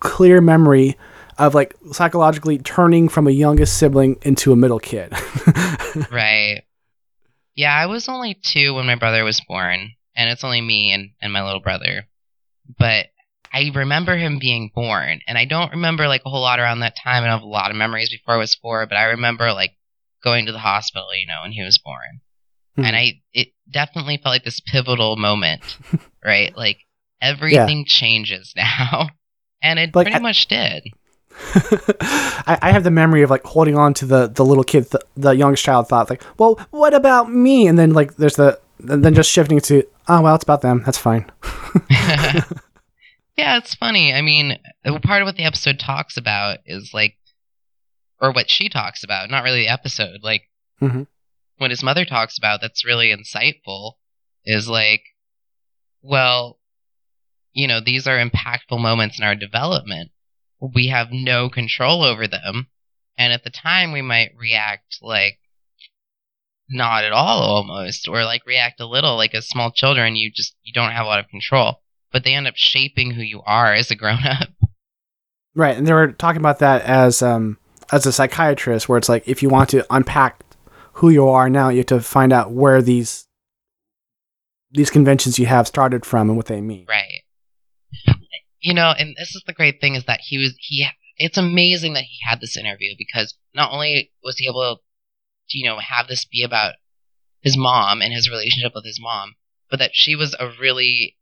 [0.00, 0.96] clear memory
[1.38, 5.12] of like psychologically turning from a youngest sibling into a middle kid.
[6.10, 6.62] right.
[7.54, 11.10] Yeah, I was only two when my brother was born, and it's only me and,
[11.20, 12.06] and my little brother.
[12.78, 13.06] But
[13.52, 16.96] I remember him being born, and I don't remember like a whole lot around that
[17.02, 17.22] time.
[17.24, 19.72] And I have a lot of memories before I was four, but I remember like
[20.22, 22.20] going to the hospital, you know, when he was born.
[22.76, 22.84] Hmm.
[22.84, 25.62] And I it definitely felt like this pivotal moment,
[26.24, 26.56] right?
[26.56, 26.78] Like
[27.20, 29.08] everything changes now.
[29.62, 30.84] And it Like, pretty I- much did.
[32.46, 35.02] I, I have the memory of like holding on to the the little kid, th-
[35.16, 37.66] the youngest child thought like, well, what about me?
[37.66, 40.82] And then like there's the and then just shifting to, oh well, it's about them.
[40.84, 41.30] That's fine.
[41.90, 44.12] yeah, it's funny.
[44.12, 44.58] I mean,
[45.02, 47.16] part of what the episode talks about is like,
[48.20, 50.20] or what she talks about, not really the episode.
[50.22, 50.42] Like,
[50.82, 51.06] Mhm.
[51.58, 53.94] what his mother talks about that's really insightful
[54.44, 55.02] is like,
[56.02, 56.58] well,
[57.52, 60.10] you know, these are impactful moments in our development.
[60.60, 62.68] We have no control over them.
[63.16, 65.38] And at the time, we might react like
[66.68, 70.54] not at all almost, or like react a little like as small children, you just,
[70.62, 71.82] you don't have a lot of control.
[72.12, 74.48] But they end up shaping who you are as a grown up.
[75.54, 77.58] Right, and they were talking about that as um
[77.90, 80.44] as a psychiatrist, where it's like if you want to unpack
[80.92, 83.26] who you are now, you have to find out where these
[84.70, 86.86] these conventions you have started from and what they mean.
[86.88, 87.17] Right.
[88.60, 90.86] You know, and this is the great thing is that he was he.
[91.16, 94.76] It's amazing that he had this interview because not only was he able
[95.48, 96.74] to, you know, have this be about
[97.40, 99.34] his mom and his relationship with his mom,
[99.70, 101.16] but that she was a really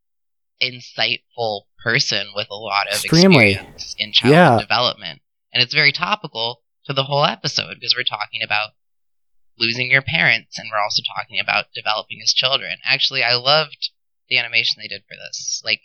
[0.62, 3.52] insightful person with a lot of Extremely.
[3.52, 4.58] experience in child Yeah.
[4.58, 5.22] development.
[5.52, 8.70] And it's very topical to the whole episode because we're talking about
[9.58, 12.78] losing your parents and we're also talking about developing as children.
[12.84, 13.90] Actually, I loved
[14.28, 15.62] the animation they did for this.
[15.64, 15.80] Like,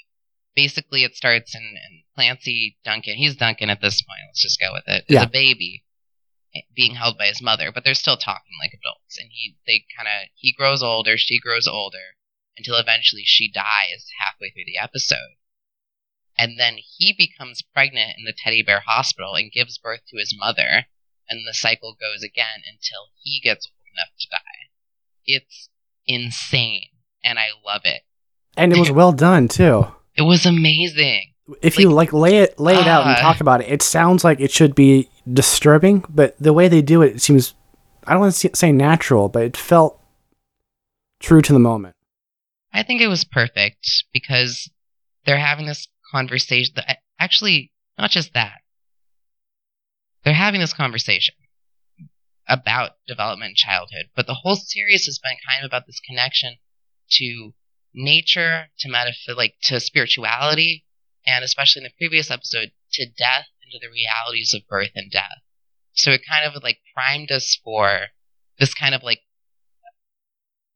[0.56, 3.16] basically, it starts in, in Clancy Duncan.
[3.16, 4.20] He's Duncan at this point.
[4.28, 5.06] Let's just go with it.
[5.08, 5.24] Is Yeah.
[5.24, 5.84] a baby
[6.76, 9.18] being held by his mother, but they're still talking like adults.
[9.18, 12.18] And he, they kind of, he grows older, she grows older,
[12.58, 15.38] until eventually she dies halfway through the episode.
[16.38, 20.36] And then he becomes pregnant in the teddy bear hospital and gives birth to his
[20.38, 20.88] mother,
[21.30, 24.70] and the cycle goes again until he gets old enough to die.
[25.26, 25.70] It's
[26.06, 26.88] insane,
[27.24, 28.02] and I love it.
[28.58, 29.88] And it was well done too.
[30.16, 31.34] It was amazing.
[31.62, 34.39] If you like lay it lay it out and talk about it, it sounds like
[34.39, 37.55] it should be disturbing, but the way they do it, it seems
[38.05, 40.01] I don't want to say natural, but it felt
[41.20, 41.95] true to the moment.
[42.74, 44.70] I think it was perfect because
[45.26, 46.74] they're having this conversation.
[46.76, 48.59] That, actually, not just that.
[50.24, 51.36] They're having this conversation
[52.47, 56.55] about development in childhood, but the whole series has been kind of about this connection
[57.12, 57.53] to
[57.93, 60.85] nature, to metaph- like to spirituality,
[61.25, 65.11] and especially in the previous episode, to death and to the realities of birth and
[65.11, 65.41] death.
[65.93, 68.07] So it kind of like primed us for
[68.59, 69.21] this kind of like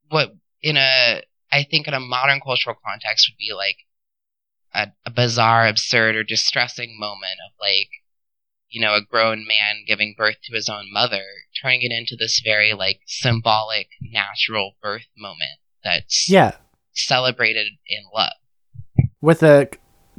[0.08, 3.78] what in a I think in a modern cultural context would be like
[4.74, 7.88] a, a bizarre, absurd, or distressing moment of like,
[8.68, 11.24] you know, a grown man giving birth to his own mother,
[11.62, 16.56] turning it into this very like symbolic, natural birth moment that's Yeah,
[16.96, 18.32] celebrated in love.
[19.20, 19.68] with the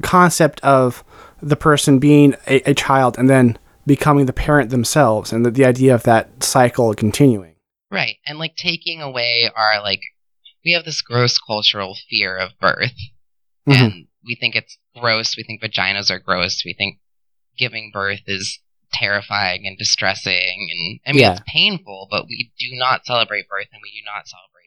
[0.02, 1.02] concept of
[1.42, 5.64] the person being a, a child and then becoming the parent themselves, and the, the
[5.64, 7.54] idea of that cycle continuing.
[7.90, 8.16] Right.
[8.26, 10.00] And like taking away our like
[10.64, 12.92] we have this gross cultural fear of birth.
[13.66, 13.80] Mhm.
[13.80, 15.36] And we think it's gross.
[15.38, 16.62] We think vaginas are gross.
[16.66, 16.98] We think
[17.56, 18.58] giving birth is
[18.92, 21.32] terrifying and distressing and I mean Yeah.
[21.32, 24.57] it's painful, but we do not celebrate birth and we do not celebrate.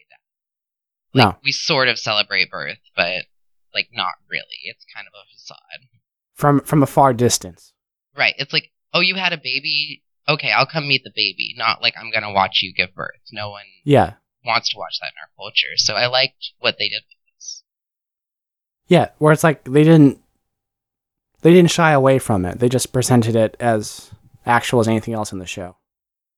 [1.14, 1.38] Like No.
[1.43, 3.26] we sort of celebrate birth, but
[3.74, 4.59] like not really.
[4.64, 5.88] It's kind of a facade.
[6.34, 7.74] From from a far distance.
[8.18, 8.34] Right.
[8.38, 11.53] It's like, oh you had a baby, okay, I'll come meet the baby.
[11.57, 13.20] Not like I'm gonna watch you give birth.
[13.32, 14.14] No one Yeah,
[14.45, 15.76] wants to watch that in our culture.
[15.78, 17.64] So I liked what they did with this.
[18.88, 19.09] yeah.
[19.18, 20.20] Where it's like they didn't
[21.41, 22.59] they didn't shy away from it.
[22.59, 24.12] They just presented it as
[24.45, 25.78] actual as anything else in the show.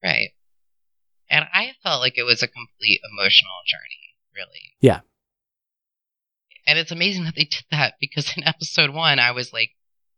[0.03, 0.29] Right.
[1.29, 4.02] And I felt like it was a complete emotional journey,
[4.35, 4.75] really.
[4.81, 5.01] Yeah.
[6.65, 9.71] And it's amazing that they did that because in episode one, I was like,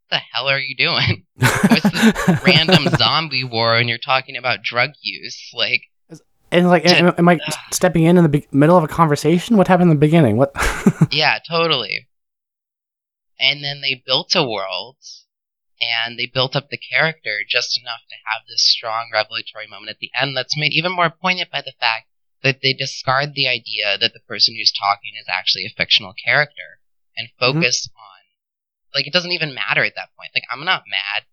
[0.08, 1.26] what the hell are you doing?
[1.36, 5.52] What's this random zombie war and you're talking about drug use?
[5.54, 5.82] Like,
[6.52, 7.40] And like, am, am I
[7.72, 9.58] stepping in in the be- middle of a conversation?
[9.58, 10.38] What happened in the beginning?
[10.38, 10.52] What?
[11.12, 12.08] yeah, totally.
[13.40, 14.98] And then they built a world
[15.82, 19.98] and they built up the character just enough to have this strong revelatory moment at
[20.00, 22.06] the end that's made even more poignant by the fact
[22.46, 26.80] that they discard the idea that the person who's talking is actually a fictional character
[27.18, 27.60] and Mm-hmm.
[27.60, 28.22] focus on
[28.94, 30.30] like it doesn't even matter at that point.
[30.34, 31.24] Like I'm not mad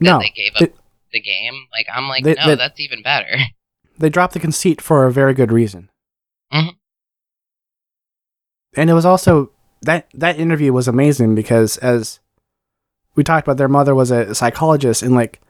[0.00, 0.80] that no, they gave up They-
[1.12, 1.66] the game.
[1.72, 3.36] Like I'm like, They- no, they- that's even better.
[3.98, 5.90] they dropped the conceit for a very good reason.
[6.52, 6.74] Mhm.
[8.76, 9.50] And it was also
[9.82, 12.20] that that interview was amazing because as
[13.14, 15.40] we talked about, their mother was a psychologist, and like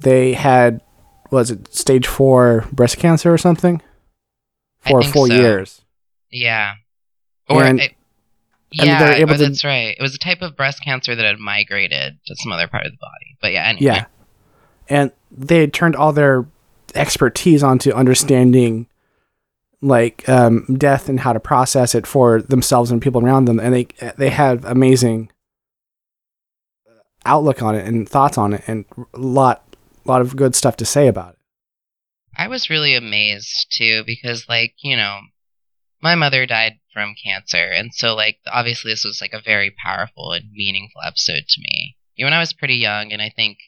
[0.00, 0.80] they had
[1.30, 3.80] was it stage four breast cancer or something
[4.86, 5.34] for four so.
[5.34, 5.82] years.
[6.30, 6.74] Yeah.
[7.48, 7.92] Or And- it,
[8.78, 9.94] and yeah, able oh, to- that's right.
[9.98, 12.92] It was a type of breast cancer that had migrated to some other part of
[12.92, 13.36] the body.
[13.40, 13.84] But yeah, anyway.
[13.84, 14.04] Yeah,
[14.88, 16.46] and they had turned all their
[16.94, 18.86] expertise onto understanding
[19.82, 23.74] like um, death and how to process it for themselves and people around them, and
[23.74, 25.30] they they had amazing
[27.26, 29.76] outlook on it and thoughts on it, and a lot
[30.06, 31.38] lot of good stuff to say about it.
[32.36, 35.20] I was really amazed too because, like, you know,
[36.00, 40.32] my mother died from cancer, and so like obviously this was like a very powerful
[40.32, 41.96] and meaningful episode to me.
[42.14, 43.58] You know, when I was pretty young, and I think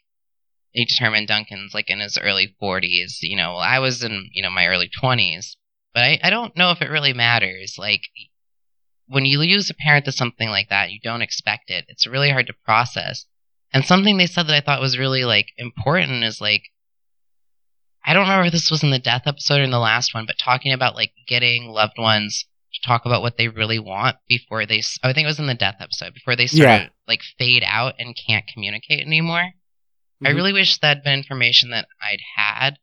[0.72, 3.18] he determined Duncan's like in his early 40s.
[3.22, 5.56] You know, I was in you know my early 20s,
[5.94, 7.76] but I, I don't know if it really matters.
[7.78, 8.02] Like
[9.06, 11.84] when you lose a parent to something like that, you don't expect it.
[11.88, 13.26] It's really hard to process.
[13.72, 16.64] And something they said that I thought was really like important is like
[18.04, 20.26] I don't remember if this was in the death episode or in the last one,
[20.26, 22.44] but talking about like getting loved ones
[22.74, 24.82] to talk about what they really want before they.
[25.02, 26.84] I think it was in the death episode before they sort Yeah.
[26.84, 29.52] of like fade out and can't communicate anymore.
[30.24, 30.34] I Mhm.
[30.34, 32.78] really wish that had been information that I'd had.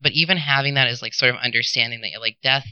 [0.00, 2.66] But even having that is like sort of understanding that like death,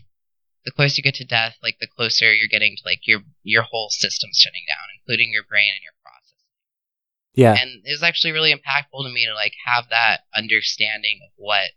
[0.64, 3.62] the closer you get to death, like the closer you're getting to like your your
[3.62, 5.94] whole system's shutting down, including your brain and your
[7.35, 7.57] Yeah.
[7.61, 11.70] and it was actually really impactful to me to like have that understanding of what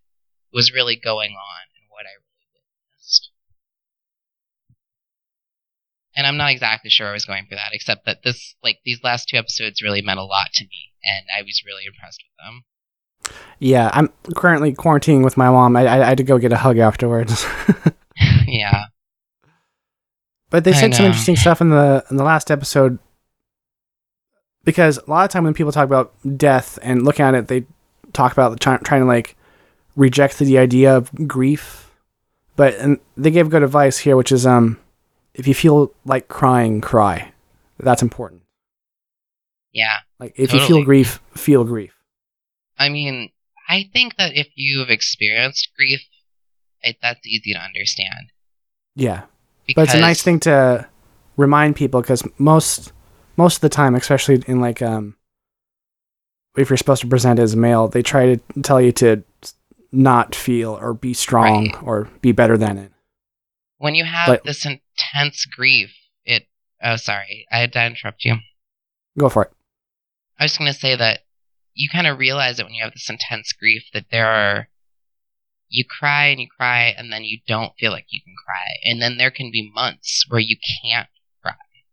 [0.54, 2.62] was really going on and what I really
[2.94, 3.32] witnessed.
[6.16, 9.04] And I'm not exactly sure I was going for that, except that this like these
[9.04, 12.46] last two episodes really meant a lot to me, and I was really impressed with
[12.46, 12.64] them.
[13.60, 13.90] Yeah.
[13.94, 15.76] I'm currently quarantining with my mom.
[15.76, 17.46] I, I, I had to go get a hug afterwards.
[18.48, 18.86] yeah,
[20.50, 22.98] But they said some interesting stuff in the in the last episode
[24.68, 27.66] because a lot of time when people talk about death and look at it, they
[28.12, 29.36] talk about try, trying to like
[29.96, 31.90] reject the idea of grief.
[32.58, 34.78] But and they gave good advice here, which is um,
[35.34, 37.32] if you feel like crying, cry.
[37.80, 38.42] That's important.
[39.72, 39.98] yeah.
[40.20, 41.94] Like if you feel grief, feel grief.
[42.78, 43.30] I mean,
[43.70, 46.02] I think that if you've experienced grief,
[46.82, 48.32] it, that's easy to understand.
[48.96, 49.24] Yeah,
[49.68, 50.88] Because, but it's a nice thing to
[51.38, 52.92] remind people because most
[53.38, 55.16] most of the time, especially in like um,
[56.58, 59.24] if you're supposed to present as male, they try to tell you to
[59.92, 61.84] not feel or be strong Right.
[61.84, 62.92] or be better than it.
[63.78, 65.92] when you have But- this intense grief,
[66.26, 66.48] it.
[66.82, 68.38] Oh, sorry, I had to interrupt you.
[69.20, 69.52] Go for it.
[70.40, 71.22] I was going to say that
[71.74, 74.68] you kind of realize it when you have this intense grief that there are.
[75.70, 78.66] You cry and you cry, and then you don't feel like you can cry.
[78.86, 81.10] And then there can be months where you can't.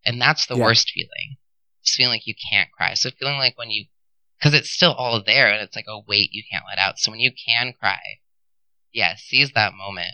[0.05, 0.63] And that's the Yeah.
[0.63, 1.37] worst feeling.
[1.83, 2.93] Just feeling like you can't cry.
[2.93, 3.85] So feeling like when you.
[4.39, 6.99] Because it's still all there, and it's like a weight you can't let out.
[6.99, 8.01] So when you can cry,
[8.91, 10.11] yeah, seize that moment.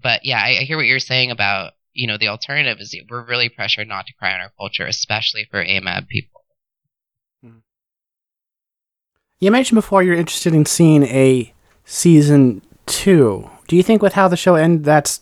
[0.00, 3.24] But yeah, I, I hear what you're saying about, you know, the alternative is we're
[3.26, 6.42] really pressured not to cry in our culture, especially for AMAB people.
[7.42, 7.58] Hmm.
[9.40, 11.52] You mentioned before you're interested in seeing a
[11.84, 13.50] season two.
[13.66, 15.20] Do you think with how the show ended, that's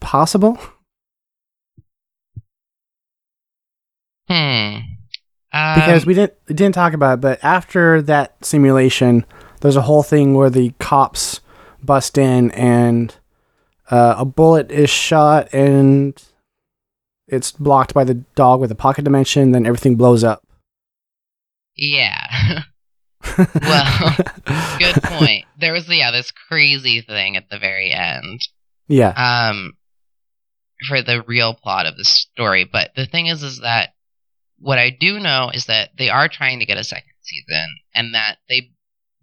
[0.00, 0.58] possible?
[4.30, 4.76] Hmm.
[5.52, 9.24] Um, because we didn't we didn't talk about it, but after that simulation,
[9.60, 11.40] there's a whole thing where the cops
[11.82, 13.16] bust in and
[13.90, 16.22] uh, a bullet is shot and
[17.26, 19.50] it's blocked by the dog with a pocket dimension.
[19.50, 20.46] Then everything blows up.
[21.76, 22.62] yeah.
[23.36, 24.16] Well,
[24.78, 25.44] Good point.
[25.58, 28.40] There was yeah this crazy thing at the very end.
[28.88, 29.12] yeah,
[29.50, 29.74] Um,
[30.88, 32.64] for the real plot of the story.
[32.64, 33.90] But the thing is, is that
[34.60, 38.14] what I do know is that they are trying to get a second season, and
[38.14, 38.70] that they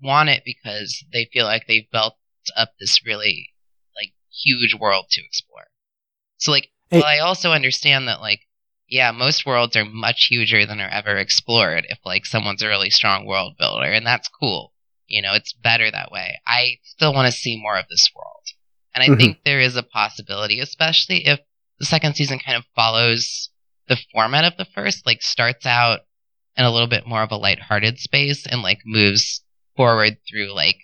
[0.01, 2.15] want it because they feel like they've built
[2.55, 3.49] up this really
[3.95, 4.13] like
[4.43, 5.67] huge world to explore.
[6.37, 8.41] So like, Hey- well, I also understand that like,
[8.87, 12.89] yeah, most worlds are much huger than are ever explored if like someone's a really
[12.89, 14.73] strong world builder, and that's cool.
[15.07, 16.39] You know, it's better that way.
[16.45, 18.43] I still want to see more of this world.
[18.93, 19.17] And I Mhm.
[19.19, 21.39] think there is a possibility, especially if
[21.79, 23.49] the second season kind of follows
[23.87, 26.01] the format of the first, like starts out
[26.55, 29.41] in a little bit more of a lighthearted space and like moves
[29.75, 30.77] forward through like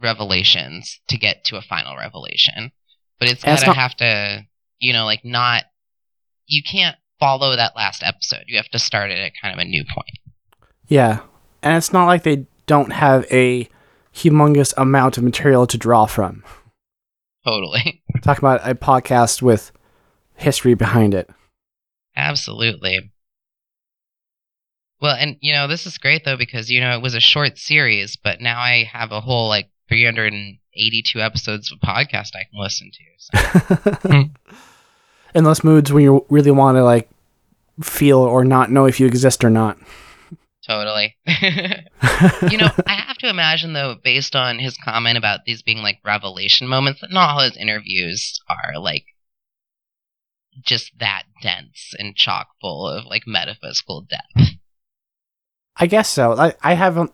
[0.00, 2.72] revelations to get to a final revelation.
[3.18, 4.46] But it's gonna not- have to,
[4.78, 5.64] you know, like not,
[6.46, 8.44] you can't follow that last episode.
[8.46, 10.18] You have to start it at kind of a new point.
[10.86, 11.20] yeah,
[11.62, 13.68] and it's not like they don't have a
[14.14, 16.44] humongous amount of material to draw from.
[17.44, 18.02] Totally.
[18.22, 19.72] Talk about a podcast with
[20.36, 21.28] history behind it.
[22.18, 23.12] Absolutely.
[25.00, 27.56] Well, and you know, this is great though because you know it was a short
[27.58, 32.90] series, but now I have a whole like 382 episodes of podcast I can listen
[32.92, 34.00] to.
[34.02, 34.24] So.
[35.34, 37.08] in those moods when you really want to like
[37.80, 39.78] feel or not know if you exist or not.
[40.66, 41.16] totally.
[42.50, 46.00] you know, I have to imagine though, based on his comment about these being like
[46.04, 49.04] revelation moments, that not all his interviews are like
[50.64, 54.54] just that dense and chock full of like metaphysical depth.
[55.76, 56.32] I guess so.
[56.32, 57.12] I, I haven't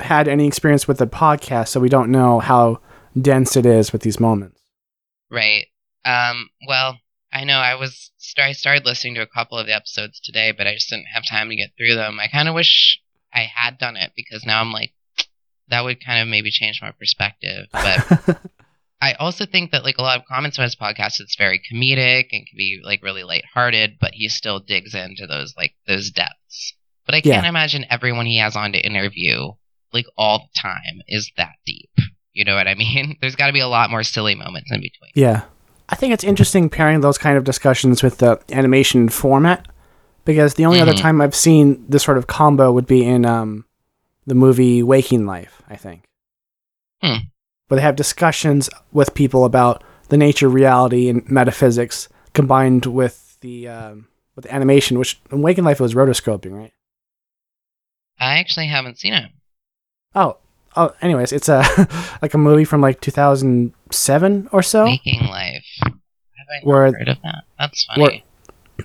[0.00, 2.80] had any experience with the podcast, so we don't know how
[3.20, 4.60] dense it is with these moments.
[5.30, 5.66] Right.
[6.04, 6.98] Um, well,
[7.32, 10.66] I know I was I started listening to a couple of the episodes today, but
[10.66, 12.18] I just didn't have time to get through them.
[12.20, 13.00] I kind of wish
[13.32, 14.92] I had done it because now I'm like
[15.68, 17.66] that would kind of maybe change my perspective.
[17.72, 18.40] But
[19.00, 22.26] I also think that like a lot of comments on his podcast, it's very comedic
[22.32, 26.74] and can be like really lighthearted, but he still digs into those like those depths.
[27.04, 27.48] But I can't Yeah.
[27.48, 29.52] imagine everyone he has on to interview
[29.92, 31.90] like all the time is that deep.
[32.32, 33.16] You know what I mean?
[33.20, 35.12] There's got to be a lot more silly moments in between.
[35.14, 35.42] Yeah.
[35.88, 39.68] I think it's interesting pairing those kind of discussions with the animation format
[40.24, 41.00] because the only other Mhm.
[41.00, 43.64] time I've seen this sort of combo would be in um,
[44.26, 46.02] the movie Waking Life, I think.
[47.02, 47.16] Hmm.
[47.68, 53.38] Where they have discussions with people about the nature of reality and metaphysics combined with
[53.40, 56.72] the um, with the animation, which in Waking Life was rotoscoping, right?
[58.18, 59.30] I actually haven't seen it.
[60.14, 60.38] Oh,
[60.76, 60.94] oh.
[61.02, 61.62] Anyways, it's a
[62.22, 64.84] like a movie from like 2007 or so.
[64.84, 65.64] Making Life.
[65.82, 65.92] Have
[66.50, 67.44] I Where- heard of that?
[67.58, 68.02] That's funny.
[68.02, 68.22] where-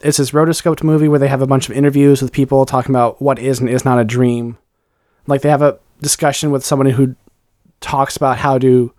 [0.04, 3.22] it's this rotoscoped movie where they have a bunch of interviews with people talking about
[3.22, 4.58] what is and is not a dream.
[5.28, 7.16] Like they have a discussion with someone who
[7.82, 8.94] talks about how to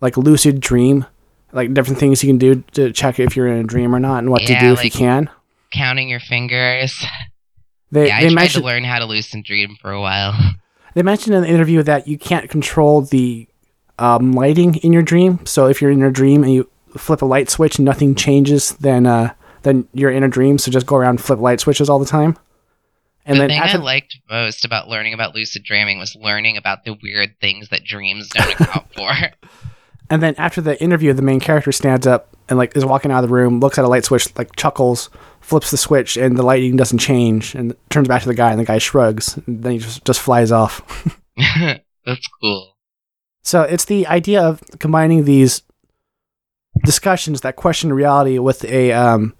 [0.00, 1.06] like lucid dream,
[1.52, 4.18] like different things you can do to check if you're in a dream or not
[4.18, 5.30] and what to Yeah, do if you can.
[5.72, 7.02] Counting your fingers.
[7.90, 10.34] They yeah, I they tried mentioned to learn how to lucid dream for a while.
[10.94, 13.46] they mentioned in the interview that you can't control the
[13.98, 15.44] um, lighting in your dream.
[15.46, 18.72] So if you're in your dream and you flip a light switch and nothing changes,
[18.80, 20.58] then uh, then you're in a dream.
[20.58, 22.36] So just go around and flip light switches all the time.
[23.24, 26.56] And the then thing after I liked most about learning about lucid dreaming was learning
[26.56, 29.10] about the weird things that dreams don't account for.
[30.10, 33.24] And then after the interview, the main character stands up and like is walking out
[33.24, 35.08] of the room, looks at a light switch, like chuckles,
[35.40, 38.60] flips the switch, and the lighting doesn't change, and turns back to the guy, and
[38.60, 40.82] the guy shrugs, and then he just just flies off.
[42.04, 42.76] That's cool.
[43.42, 45.62] so it's the idea of combining these
[46.84, 49.34] discussions that question reality with a um,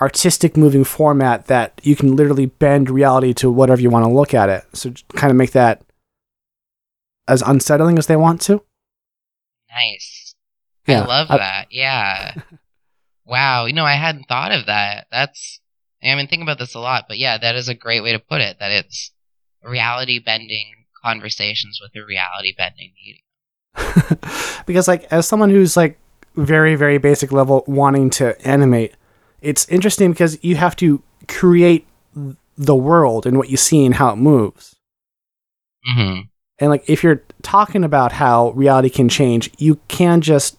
[0.00, 4.34] artistic moving format that you can literally bend reality to whatever you want to look
[4.34, 4.64] at it.
[4.72, 5.82] So kind of make that
[7.28, 8.62] as unsettling as they want to.
[9.70, 10.34] Nice.
[10.86, 11.66] Yeah, I love I- that.
[11.70, 12.34] Yeah.
[13.24, 13.66] wow.
[13.66, 15.06] You know, I hadn't thought of that.
[15.10, 15.60] That's.
[16.02, 18.20] I mean, think about this a lot, but yeah, that is a great way to
[18.20, 18.58] put it.
[18.60, 19.10] That it's
[19.64, 20.72] reality bending
[21.02, 24.20] conversations with a reality bending medium.
[24.66, 25.98] because like as someone who's like
[26.36, 28.94] very very basic level wanting to animate
[29.40, 31.86] it's interesting because you have to create
[32.56, 34.76] the world and what you see and how it moves.
[35.84, 36.20] Hmm
[36.58, 40.56] and like if you're talking about how reality can change you can just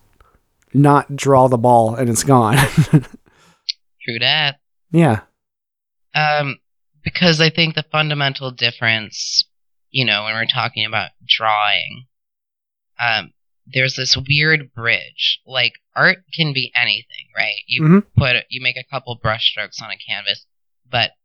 [0.74, 2.58] not draw the ball and it's gone.
[4.06, 4.60] True that.
[4.92, 5.22] yeah.
[6.14, 6.58] Um,
[7.04, 9.46] because I think the fundamental difference,
[9.90, 12.06] you know, when we're talking about drawing,
[13.00, 13.32] um,
[13.74, 15.42] there's this weird bridge.
[15.46, 17.62] Like art can be anything, right?
[17.68, 18.14] You Mhm.
[18.16, 20.46] put you make a couple brushstrokes on a canvas,
[20.86, 21.16] but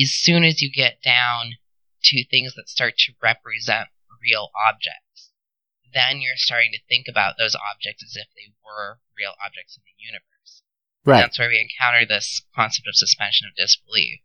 [0.00, 1.58] as soon as you get down
[2.04, 3.88] to things that start to represent
[4.22, 5.32] real objects,
[5.92, 9.82] then you're starting to think about those objects as if they were real objects in
[9.84, 10.62] the universe.
[11.04, 14.20] And right that's where we encounter this concept of suspension of disbelief.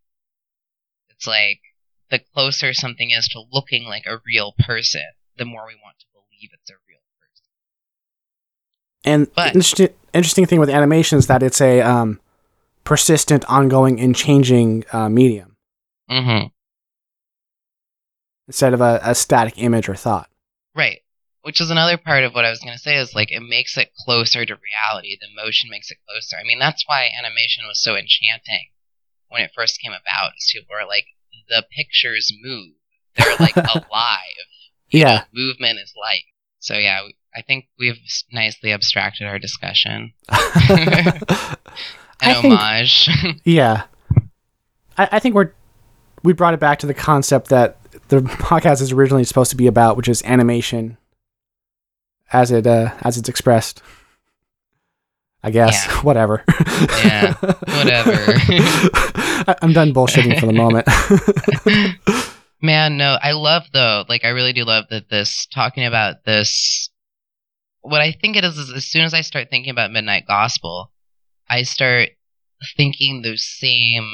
[1.09, 1.61] It's like
[2.09, 6.05] the closer something is to looking like a real person, the more we want to
[6.13, 6.84] believe it's a real person.
[9.05, 12.19] And But- interesting interesting thing with animation is that it's a um
[12.83, 15.55] persistent ongoing and changing uh, medium
[16.09, 16.47] Mm-hmm.
[18.47, 20.29] instead of a, a static image or thought
[20.75, 20.99] Right.
[21.43, 23.77] Which is another part of what I was going to say is like it makes
[23.77, 25.15] it closer to reality.
[25.21, 26.35] The motion makes it closer.
[26.37, 28.69] I mean, that's why animation was so enchanting
[29.29, 30.31] when it first came about.
[30.37, 31.05] Is people were like,
[31.47, 32.73] the pictures move.
[33.15, 34.47] They're like alive.
[34.89, 35.15] Yeah.
[35.15, 36.25] know, movement is life.
[36.59, 37.03] So yeah,
[37.35, 37.97] I think we've
[38.31, 40.13] nicely abstracted our discussion.
[40.29, 40.37] An
[42.21, 43.09] I think- homage.
[43.43, 43.83] Yeah,
[44.97, 45.51] I, I think we're
[46.23, 47.77] we brought it back to the concept that
[48.07, 50.97] the podcast is originally supposed to be about, which is animation,
[52.31, 53.81] as it uh, as it's expressed.
[55.43, 56.01] I guess Yeah.
[56.01, 56.43] whatever.
[57.03, 58.13] Yeah, whatever.
[59.47, 60.87] I, I'm done bullshitting for the moment.
[62.61, 64.05] Man, no, I love though.
[64.09, 66.89] Like, I really do love that this talking about this.
[67.85, 70.91] What I think it is is as soon as I start thinking about Midnight Gospel,
[71.47, 72.09] I start
[72.75, 74.13] thinking those same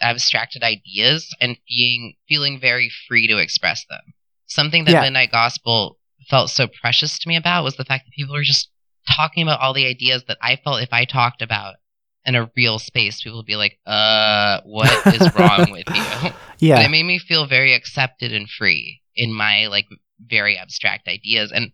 [0.00, 4.14] abstracted ideas and being feeling very free to express them.
[4.46, 5.02] Something that Yeah.
[5.02, 5.98] Midnight Gospel
[6.28, 8.70] felt so precious to me about was the fact that people were just
[9.14, 11.76] talking about all the ideas that I felt if I talked about
[12.24, 16.80] in a real space, people would be like, "Uh, what is wrong with you?" Yeah,
[16.80, 19.86] it made me feel very accepted and free in my like
[20.18, 21.52] very abstract ideas.
[21.52, 21.72] And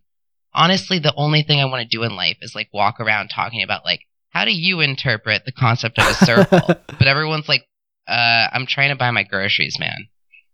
[0.53, 3.63] honestly, the only thing I want to do in life is like walk around talking
[3.63, 6.67] about like how do you interpret the concept of a circle?
[6.87, 7.65] but everyone's like,
[8.07, 10.07] uh, I'm trying to buy my groceries, man.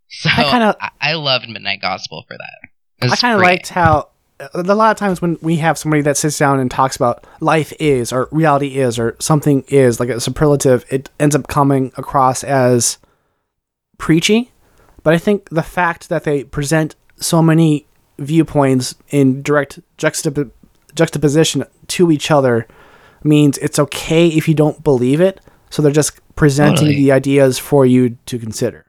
[0.10, 3.12] So I I, kinda- I, loved Midnight Gospel for that.
[3.12, 4.10] I kind of liked how
[4.54, 7.74] a lot of times when we have somebody that sits down and talks about life
[7.80, 12.43] is or reality is or something is like a superlative, it ends up coming across
[12.43, 12.98] as
[13.98, 14.52] preachy.
[15.04, 17.87] But I think the fact that they present so many
[18.18, 20.51] viewpoints in direct juxtap-
[20.95, 22.68] juxtaposition to each other
[23.24, 25.41] means it's okay if you don't believe it.
[25.70, 26.95] So they're just presenting Totally.
[26.95, 28.86] the ideas for you to consider.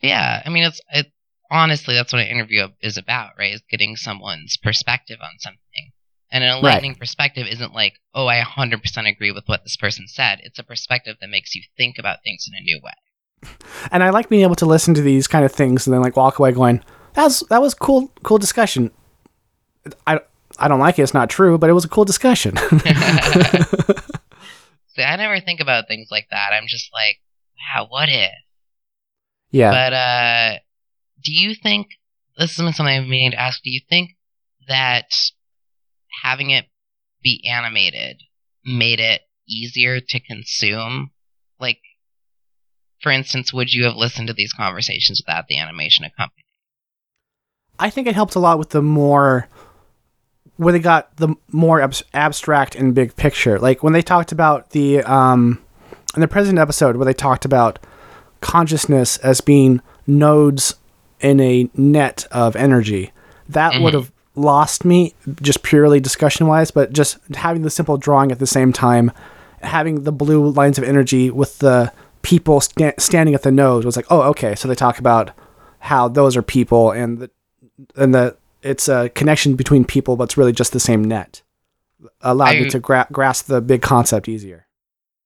[0.00, 1.06] Yeah, I mean, it's it.
[1.50, 3.52] Honestly, that's what an interview is about, right?
[3.52, 5.58] Is getting someone's perspective on something.
[6.30, 10.38] And an enlightening perspective isn't like, oh, I 100% agree with what this person said.
[10.44, 13.56] It's a perspective that makes you think about things in a new way.
[13.90, 16.16] and I like being able to listen to these kind of things and then like
[16.16, 16.84] walk away going,
[17.14, 18.90] "That's that was cool, cool discussion."
[20.06, 20.20] I
[20.58, 22.56] I don't like it; it's not true, but it was a cool discussion.
[24.88, 26.50] See, I never think about things like that.
[26.52, 27.16] I'm just like,
[27.74, 28.30] wow, what if?
[29.50, 30.58] yeah, But uh,
[31.24, 31.88] do you think
[32.36, 33.62] this is something I'm meaning to ask?
[33.62, 34.16] Do you think
[34.68, 35.06] that
[36.22, 36.66] having it
[37.22, 38.22] be animated
[38.64, 41.10] made it easier to consume?
[41.58, 41.80] Like,
[43.00, 46.44] for instance, would you have listened to these conversations without the animation accompanying?
[47.80, 49.48] I think it helped a lot with the more
[50.56, 53.58] where they got the more abs- abstract and big picture.
[53.58, 55.58] Like when they talked about the um
[56.14, 57.78] in the present episode where they talked about
[58.40, 60.74] consciousness as being nodes
[61.20, 63.12] in a net of energy.
[63.48, 63.82] That Mhm.
[63.82, 68.38] would have lost me just purely discussion wise, but just having the simple drawing at
[68.38, 69.10] the same time,
[69.62, 73.96] having the blue lines of energy with the people sta- standing at the node was
[73.96, 74.54] like, oh, okay.
[74.54, 75.30] So they talk about
[75.80, 77.30] how those are people and the
[77.96, 81.42] and the it's a connection between people, but it's really just the same net.
[82.20, 84.66] Allowed me to gra- grasp the big concept easier.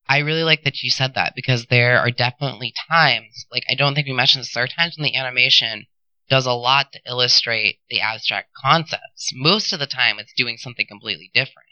[0.08, 3.94] I really like that you said that because there are definitely times, like I don't
[3.94, 5.86] think we mentioned this, there are times when the animation
[6.28, 9.32] does a lot to illustrate the abstract concepts.
[9.34, 11.68] Most of the time, it's doing something completely different,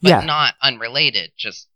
[0.00, 1.32] but yeah, not unrelated.
[1.36, 1.68] Just,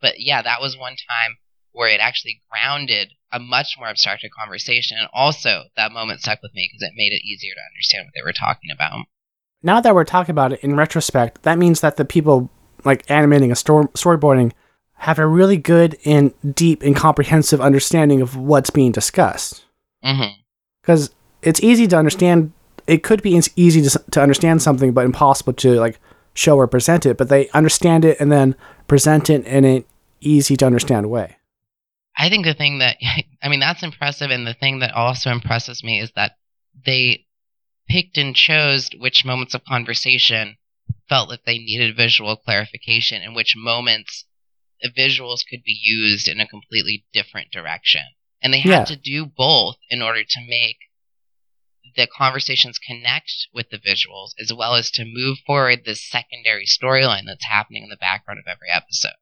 [0.00, 1.36] but yeah, that was one time
[1.72, 6.54] where it actually grounded a much more abstracted conversation, and also that moment stuck with
[6.54, 9.04] me because it made it easier to understand what they were talking about.
[9.62, 12.50] now that we're talking about it in retrospect, that means that the people
[12.84, 14.52] like animating a story storyboarding
[14.94, 19.64] have a really good and deep and comprehensive understanding of what's being discussed.
[20.04, 20.40] Mm-hmm.
[20.82, 21.10] Because
[21.42, 22.52] it's easy to understand.
[22.86, 26.00] It could be easy to, to understand something, but impossible to like
[26.34, 27.16] show or present it.
[27.16, 28.56] But they understand it and then
[28.86, 29.84] present it in an
[30.20, 31.36] easy to understand way.
[32.18, 32.96] I think the thing that
[33.42, 36.32] I mean that's impressive, and the thing that also impresses me is that
[36.84, 37.26] they
[37.88, 40.58] picked and chose which moments of conversation
[41.08, 44.26] felt like they needed visual clarification, and which moments
[44.82, 48.02] the visuals could be used in a completely different direction.
[48.42, 48.84] And they had Yeah.
[48.84, 50.78] to do both in order to make
[51.96, 57.24] the conversations connect with the visuals, as well as to move forward this secondary storyline
[57.26, 59.16] that's happening in the background of every episode.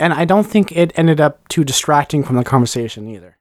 [0.00, 3.38] And I don't think it ended up too distracting from the conversation either.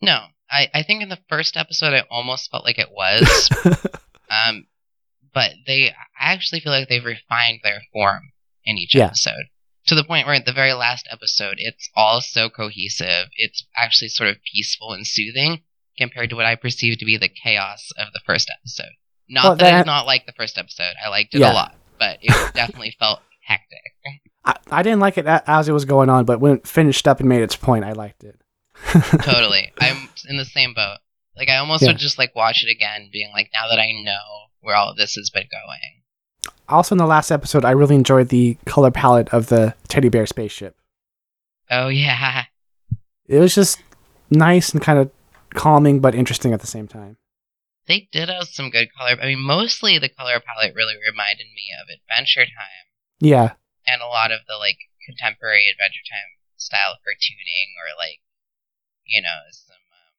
[0.00, 3.50] No, I, I think in the first episode I almost felt like it was.
[4.30, 4.66] um,
[5.34, 8.30] but they, I actually feel like they've refined their form
[8.64, 9.06] in each Yeah.
[9.06, 9.46] episode
[9.86, 13.28] to the point where at the very last episode it's all so cohesive.
[13.36, 15.62] It's actually sort of peaceful and soothing
[15.96, 18.92] compared to what I perceive to be the chaos of the first episode.
[19.28, 20.94] Not Well, that, I did not like the first episode.
[21.04, 21.52] I liked it Yeah.
[21.52, 23.80] a lot, but it definitely felt hectic.
[24.44, 27.20] I, I didn't like it as it was going on, but when it finished up
[27.20, 28.40] and made its point, I liked it.
[29.22, 29.72] totally.
[29.80, 30.98] I'm in the same boat.
[31.36, 31.88] Like I almost Yeah.
[31.90, 34.96] would just like watch it again, being like, now that I know where all of
[34.96, 36.52] this has been going.
[36.68, 40.26] Also, in the last episode, I really enjoyed the color palette of the teddy bear
[40.26, 40.76] spaceship.
[41.70, 42.44] Oh yeah,
[43.28, 43.80] It was just
[44.30, 45.10] nice and kind of
[45.54, 47.16] calming, but interesting at the same time.
[47.86, 49.16] they did have some good color.
[49.20, 52.86] I mean, mostly the color palette really reminded me of Adventure Time
[53.20, 53.52] Yeah,
[53.88, 58.20] and a lot of the like contemporary Adventure Time style cartooning, or like,
[59.06, 59.74] you know, some.
[59.74, 60.12] Um,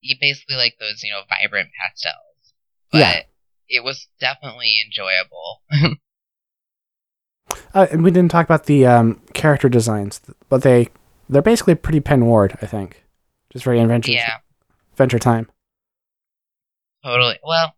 [0.00, 2.54] you basically like those, you know, vibrant pastels.
[2.90, 3.22] But Yeah.
[3.68, 5.62] it was definitely enjoyable.
[7.74, 10.88] uh, and we didn't talk about the um, character designs, but they
[11.28, 13.04] they're basically pretty Pen Ward, I think.
[13.52, 14.38] Just very adventure yeah.
[14.92, 15.48] adventure time.
[17.04, 17.38] Totally.
[17.44, 17.74] Well,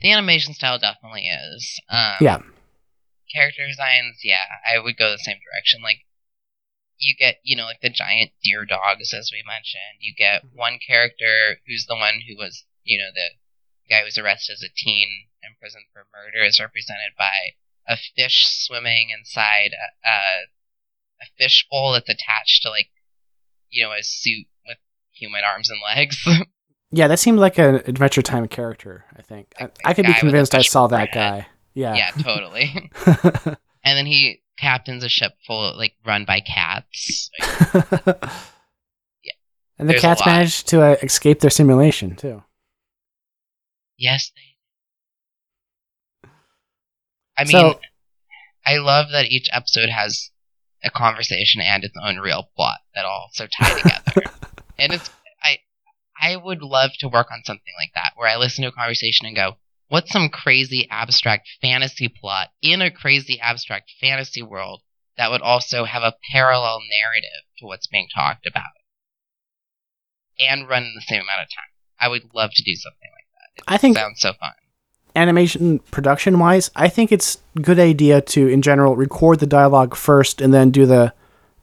[0.00, 1.80] the animation style definitely is.
[1.88, 2.38] Um, Yeah.
[3.32, 5.82] Character designs, yeah, I would go the same direction.
[5.82, 6.06] Like,
[6.98, 10.00] you get, you know, like the giant deer dogs, as we mentioned.
[10.00, 10.58] You get mm-hmm.
[10.58, 13.38] one character who's the one who was, you know, the
[13.88, 17.56] guy who was arrested as a teen in prison for murder is represented by
[17.88, 20.18] a fish swimming inside a, a,
[21.22, 22.90] a fish bowl that's attached to like
[23.70, 24.78] you know a suit with
[25.12, 26.26] human arms and legs.
[26.92, 29.04] Yeah, that seemed like an Adventure Time character.
[29.16, 31.46] I think I, I could be guy with the convinced I saw that guy.
[31.74, 31.94] Yeah.
[31.94, 32.90] yeah, totally.
[33.06, 37.30] and then he captains a ship full of like run by cats.
[37.40, 37.90] Like,
[39.78, 42.42] And the There's cats managed to uh, escape their simulation too.
[43.96, 46.28] yes, they.
[47.38, 47.80] I mean, So-
[48.66, 50.30] I love that each episode has
[50.84, 54.22] a conversation and its own real plot that all so tie together.
[54.78, 55.08] and it's
[55.42, 55.58] I
[56.20, 59.24] I would love to work on something like that where I listen to a conversation
[59.26, 59.56] and go,
[59.90, 64.80] what's some crazy abstract fantasy plot in a crazy abstract fantasy world
[65.18, 68.64] that would also have a parallel narrative to what's being talked about
[70.38, 71.70] and run in the same amount of time.
[72.00, 73.62] I would love to do something like that.
[73.62, 74.52] It I think- sounds so fun.
[75.16, 79.96] Animation production wise, I think it's a good idea to, in general, record the dialogue
[79.96, 81.12] first and then do the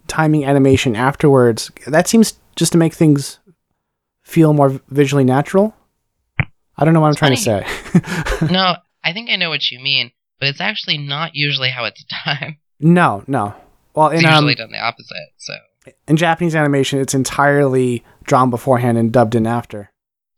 [0.07, 1.71] timing animation afterwards.
[1.87, 3.39] That seems just to make things
[4.21, 5.73] feel more visually natural.
[6.77, 7.65] I don't know what I'm trying to say.
[8.51, 12.03] no, I think I know what you mean, but it's actually not usually how it's
[12.25, 12.57] done.
[12.79, 13.53] no, no.
[13.95, 15.17] Well, It's in um, usually done the opposite.
[15.37, 15.53] So
[16.07, 19.89] in Japanese animation, it's entirely drawn beforehand and dubbed in after.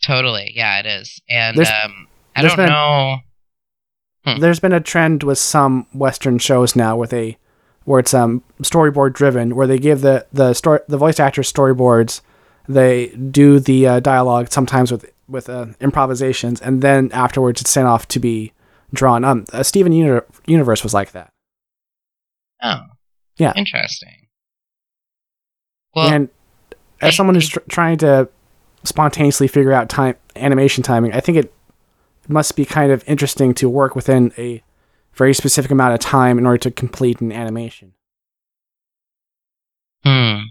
[0.06, 1.20] totally, yeah, it is.
[1.30, 3.18] And There's- um, I there's don't been- know.
[4.26, 4.40] Hmm.
[4.40, 7.38] There's been a trend with some Western shows now with a
[7.86, 12.22] where it's um storyboard driven, where they give the the story the voice actors storyboards,
[12.68, 17.88] they do the uh, dialogue sometimes with with uh, improvisations, and then afterwards it's sent
[17.88, 18.52] off to be
[18.94, 19.24] drawn.
[19.24, 21.32] Um, uh, Steven Uni- Universe was like that,
[22.64, 22.82] Oh,
[23.38, 23.54] Yeah.
[23.56, 24.28] interesting.
[25.96, 26.30] Well, and
[27.02, 28.30] as I- someone who's tr- trying to
[28.84, 31.54] spontaneously figure out time animation timing, I think it
[32.28, 34.64] must be kind of interesting to work within a
[35.14, 37.94] very specific amount of time in order to complete an animation.
[40.04, 40.44] Hmm.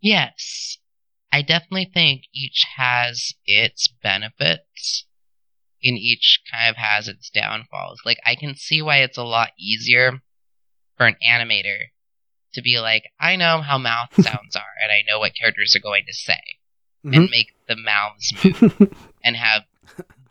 [0.00, 0.78] Yes.
[1.32, 5.06] I definitely think each has its benefits
[5.82, 8.00] and each kind of has its downfalls.
[8.04, 10.20] Like, I can see why it's a lot easier
[10.96, 11.78] for an animator
[12.54, 15.82] to be like, I know how mouth sounds are and I know what characters are
[15.82, 16.40] going to say
[17.04, 18.32] and make the mouths
[18.62, 18.94] move
[19.24, 19.62] and have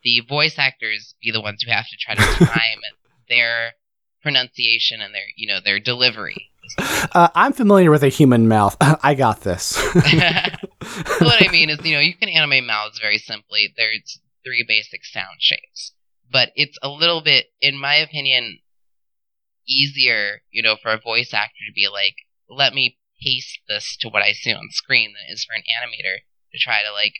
[0.03, 2.79] the voice actors be the ones who have to try to time
[3.29, 3.71] their
[4.21, 6.49] pronunciation and their, you know, their delivery.
[6.77, 8.75] Uh, I'm familiar with a human mouth.
[8.81, 9.81] I got this.
[11.19, 13.73] what I mean is, you know, you can animate mouths very simply.
[13.75, 15.93] There's three basic sound shapes,
[16.31, 18.59] but it's a little bit, in my opinion,
[19.67, 22.15] easier, you know, for a voice actor to be like,
[22.49, 25.63] let me paste this to what I see on screen than it is for an
[25.63, 26.19] animator
[26.53, 27.13] to try to like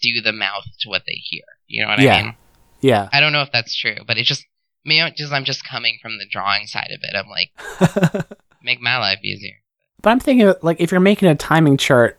[0.00, 1.44] do the mouth to what they hear.
[1.66, 2.14] You know what Yeah.
[2.14, 2.34] I mean?
[2.80, 3.08] yeah.
[3.12, 4.44] I don't know if that's true, but it just
[4.84, 7.16] maybe just I'm just coming from the drawing side of it.
[7.16, 8.26] I'm like,
[8.62, 9.56] make my life easier.
[10.02, 12.18] But I'm thinking, like, if you're making a timing chart,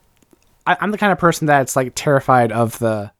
[0.65, 3.11] I, I'm the kind of person that's like terrified of the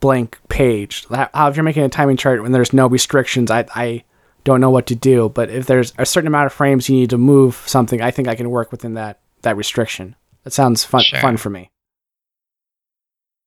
[0.00, 1.06] blank page.
[1.08, 4.04] How how if you're making a timing chart when there's no restrictions, I I
[4.44, 5.28] don't know what to do.
[5.28, 8.28] But if there's a certain amount of frames you need to move something, I think
[8.28, 10.16] I can work within that that restriction.
[10.44, 11.20] That sounds fun Sure.
[11.20, 11.70] fun for me.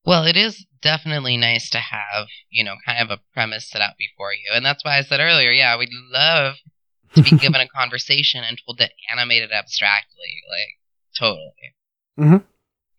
[0.05, 3.97] Well, it is definitely nice to have, you know, kind of a premise set out
[3.97, 4.51] before you.
[4.53, 6.55] And that's why I said earlier, yeah, we'd love
[7.23, 10.41] to be given a conversation and told to animate it abstractly.
[10.49, 10.77] Like,
[11.19, 11.75] totally.
[12.19, 12.43] Mhm.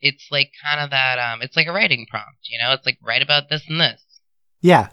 [0.00, 2.72] It's like kind of that, um, it's like a writing prompt, you know?
[2.72, 4.02] It's like, write about this and this.
[4.60, 4.88] Yeah,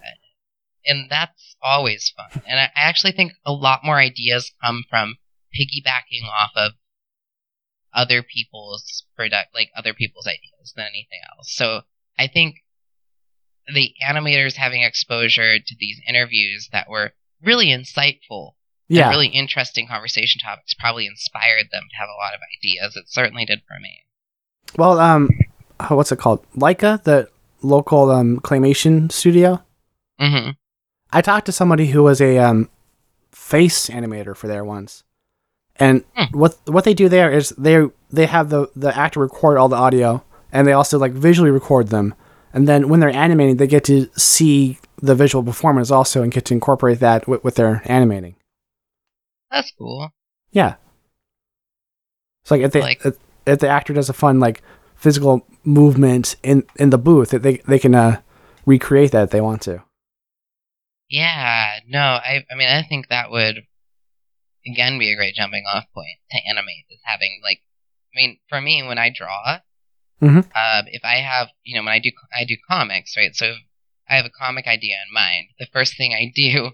[0.85, 2.41] And that's always fun.
[2.47, 5.15] And I actually think a lot more ideas come from
[5.57, 6.73] piggybacking off of
[7.93, 11.53] other people's product, like other people's ideas than anything else.
[11.53, 11.81] So
[12.17, 12.57] I think
[13.73, 18.53] the animators having exposure to these interviews that were really insightful
[18.87, 19.09] yeah.
[19.09, 22.95] really interesting conversation topics probably inspired them to have a lot of ideas.
[22.95, 24.03] It certainly did for me.
[24.77, 25.29] Well, um,
[25.79, 26.45] oh, what's it called?
[26.55, 27.29] Laika, the
[27.61, 29.61] local um claymation studio.
[30.19, 30.49] hmm
[31.11, 32.69] I talked to somebody who was a um,
[33.31, 35.03] face animator for there once,
[35.75, 36.37] and Hmm.
[36.37, 39.75] what what they do there is they they have the the actor record all the
[39.75, 42.15] audio, and they also like visually record them,
[42.51, 46.45] and then when they're animating, they get to see the visual performance also and get
[46.45, 48.35] to incorporate that with, with their animating.
[49.53, 50.09] That's cool.
[50.51, 50.75] Yeah,
[52.41, 53.15] it's like if they Like- if,
[53.45, 54.61] if the actor does a fun like
[54.95, 58.21] physical movement in in the booth, that they they can uh,
[58.65, 59.83] recreate that if they want to.
[61.09, 63.63] Yeah, no, I I mean I think that would
[64.65, 67.59] again be a great jumping off point to animate is having like
[68.13, 69.59] I mean for me when I draw
[70.21, 70.39] Mm-hmm.
[70.55, 73.55] uh, if I have you know when I do I do comics right so
[74.09, 76.71] I have a comic idea in mind, the first thing I do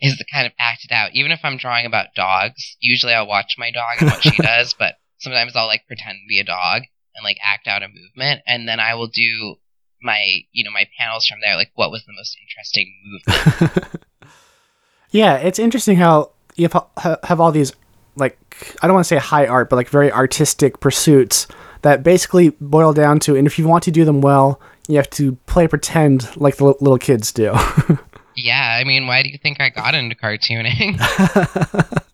[0.00, 1.10] is to kind of act it out.
[1.14, 4.74] Even if I'm drawing about dogs, usually I'll watch my dog and what she does,
[4.78, 6.82] but sometimes I'll like pretend to be a dog
[7.14, 9.56] and like act out a movement, and then I will do
[10.02, 10.22] my
[10.52, 11.56] you know my panels from there.
[11.56, 14.04] Like, what was the most interesting movement?
[15.10, 17.72] yeah, it's interesting how you have, have all these
[18.16, 18.38] like
[18.82, 21.46] I don't want to say high art, but like very artistic pursuits
[21.82, 25.10] that basically boil down to, and if you want to do them well, you have
[25.10, 27.54] to play pretend like the little kids do.
[28.38, 30.98] yeah, I mean, why do you think I got into cartooning?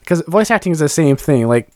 [0.00, 1.46] Because voice acting is the same thing.
[1.46, 1.68] Like,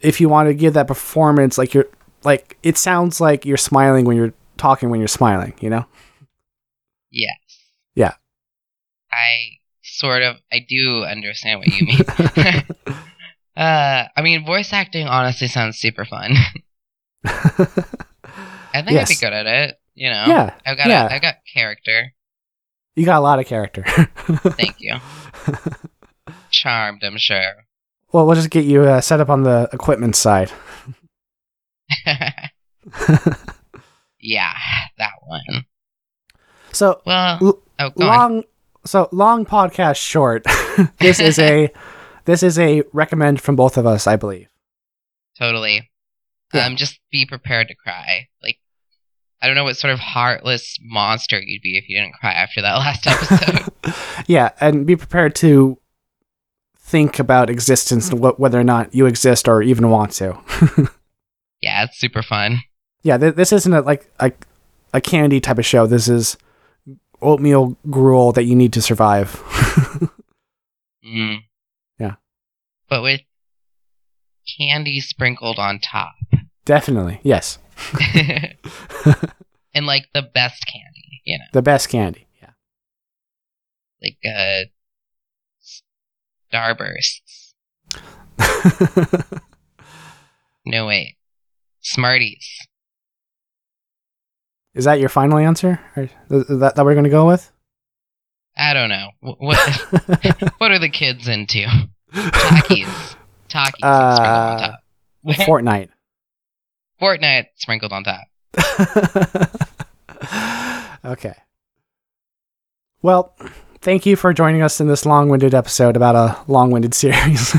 [0.00, 1.86] if you want to give that performance, like you're
[2.24, 5.54] like it sounds like you're smiling when you're talking when you're smiling.
[5.60, 5.86] You know?
[7.12, 7.38] Yes.
[7.94, 8.14] Yeah.
[9.12, 12.00] I sort of I do understand what you mean.
[13.56, 16.32] uh, I mean, voice acting honestly sounds super fun.
[17.24, 19.08] I think yes.
[19.08, 19.76] I'd be good at it.
[19.94, 20.24] You know.
[20.26, 20.54] Yeah.
[20.66, 21.06] I've got yeah.
[21.06, 22.14] A, I've got character.
[22.96, 23.84] You got a lot of character.
[23.86, 24.96] Thank you.
[26.50, 27.64] Charmed, I'm sure.
[28.12, 30.50] Well, we'll just get you uh, set up on the equipment side.
[34.20, 34.52] yeah,
[34.98, 35.66] that one.
[36.72, 38.38] So, well, l- oh, long.
[38.38, 38.44] On.
[38.84, 40.44] So long podcast short.
[40.98, 41.70] this is a
[42.24, 44.48] this is a recommend from both of us, I believe.
[45.38, 45.90] Totally.
[46.54, 46.66] Yeah.
[46.66, 48.28] Um, just be prepared to cry.
[48.42, 48.58] Like,
[49.42, 52.60] I don't know what sort of heartless monster you'd be if you didn't cry after
[52.60, 53.94] that last episode.
[54.26, 55.78] yeah, and be prepared to
[56.76, 60.36] think about existence and whether or not you exist or even want to.
[61.60, 62.58] yeah, it's super fun.
[63.02, 64.32] Yeah, th- this isn't a, like a,
[64.92, 65.86] a candy type of show.
[65.86, 66.36] This is
[67.22, 69.32] oatmeal gruel that you need to survive.
[71.06, 71.38] mm.
[71.98, 72.14] Yeah.
[72.88, 73.20] But with
[74.58, 76.14] candy sprinkled on top.
[76.64, 77.58] Definitely, yes.
[79.74, 81.44] and like the best candy, you know.
[81.52, 82.50] The best candy, yeah.
[84.02, 84.64] Like uh
[86.52, 87.54] Starbursts.
[90.64, 91.16] no wait.
[91.80, 92.66] Smarties.
[94.74, 95.80] Is that your final answer?
[95.96, 97.50] Or that that we're going to go with?
[98.56, 99.10] I don't know.
[99.20, 99.58] What
[100.58, 101.66] what are the kids into?
[102.12, 103.16] Takis.
[103.48, 104.76] Takis uh,
[105.26, 105.88] Fortnite.
[107.00, 108.26] Fortnite sprinkled on top.
[111.04, 111.34] okay.
[113.02, 113.34] Well,
[113.80, 117.54] thank you for joining us in this long-winded episode about a long-winded series.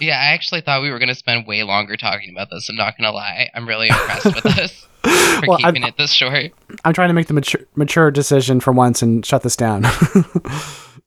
[0.00, 2.68] yeah, I actually thought we were going to spend way longer talking about this.
[2.68, 3.50] I'm not going to lie.
[3.54, 4.86] I'm really impressed with this.
[5.06, 6.52] For well, keeping I'm, it this short.
[6.84, 9.84] I'm trying to make the mature, mature decision for once and shut this down.
[9.84, 9.92] All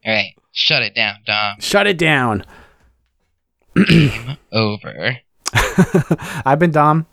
[0.05, 1.59] right, shut it down, Dom.
[1.59, 2.45] Shut it down.
[3.75, 5.17] Game over.
[5.53, 7.07] I've been Dom.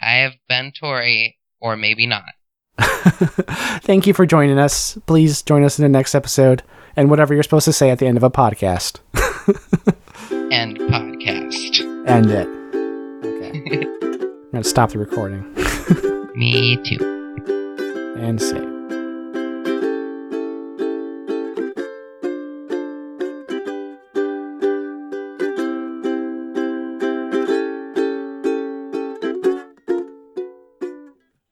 [0.00, 2.24] I have been Tori, or maybe not.
[3.82, 4.98] Thank you for joining us.
[5.06, 6.62] Please join us in the next episode
[6.96, 9.00] and whatever you're supposed to say at the end of a podcast.
[10.52, 12.08] End podcast.
[12.08, 12.48] End it.
[13.24, 13.86] Okay.
[14.02, 15.42] I'm going to stop the recording.
[16.34, 16.98] Me too.
[18.18, 18.79] And save.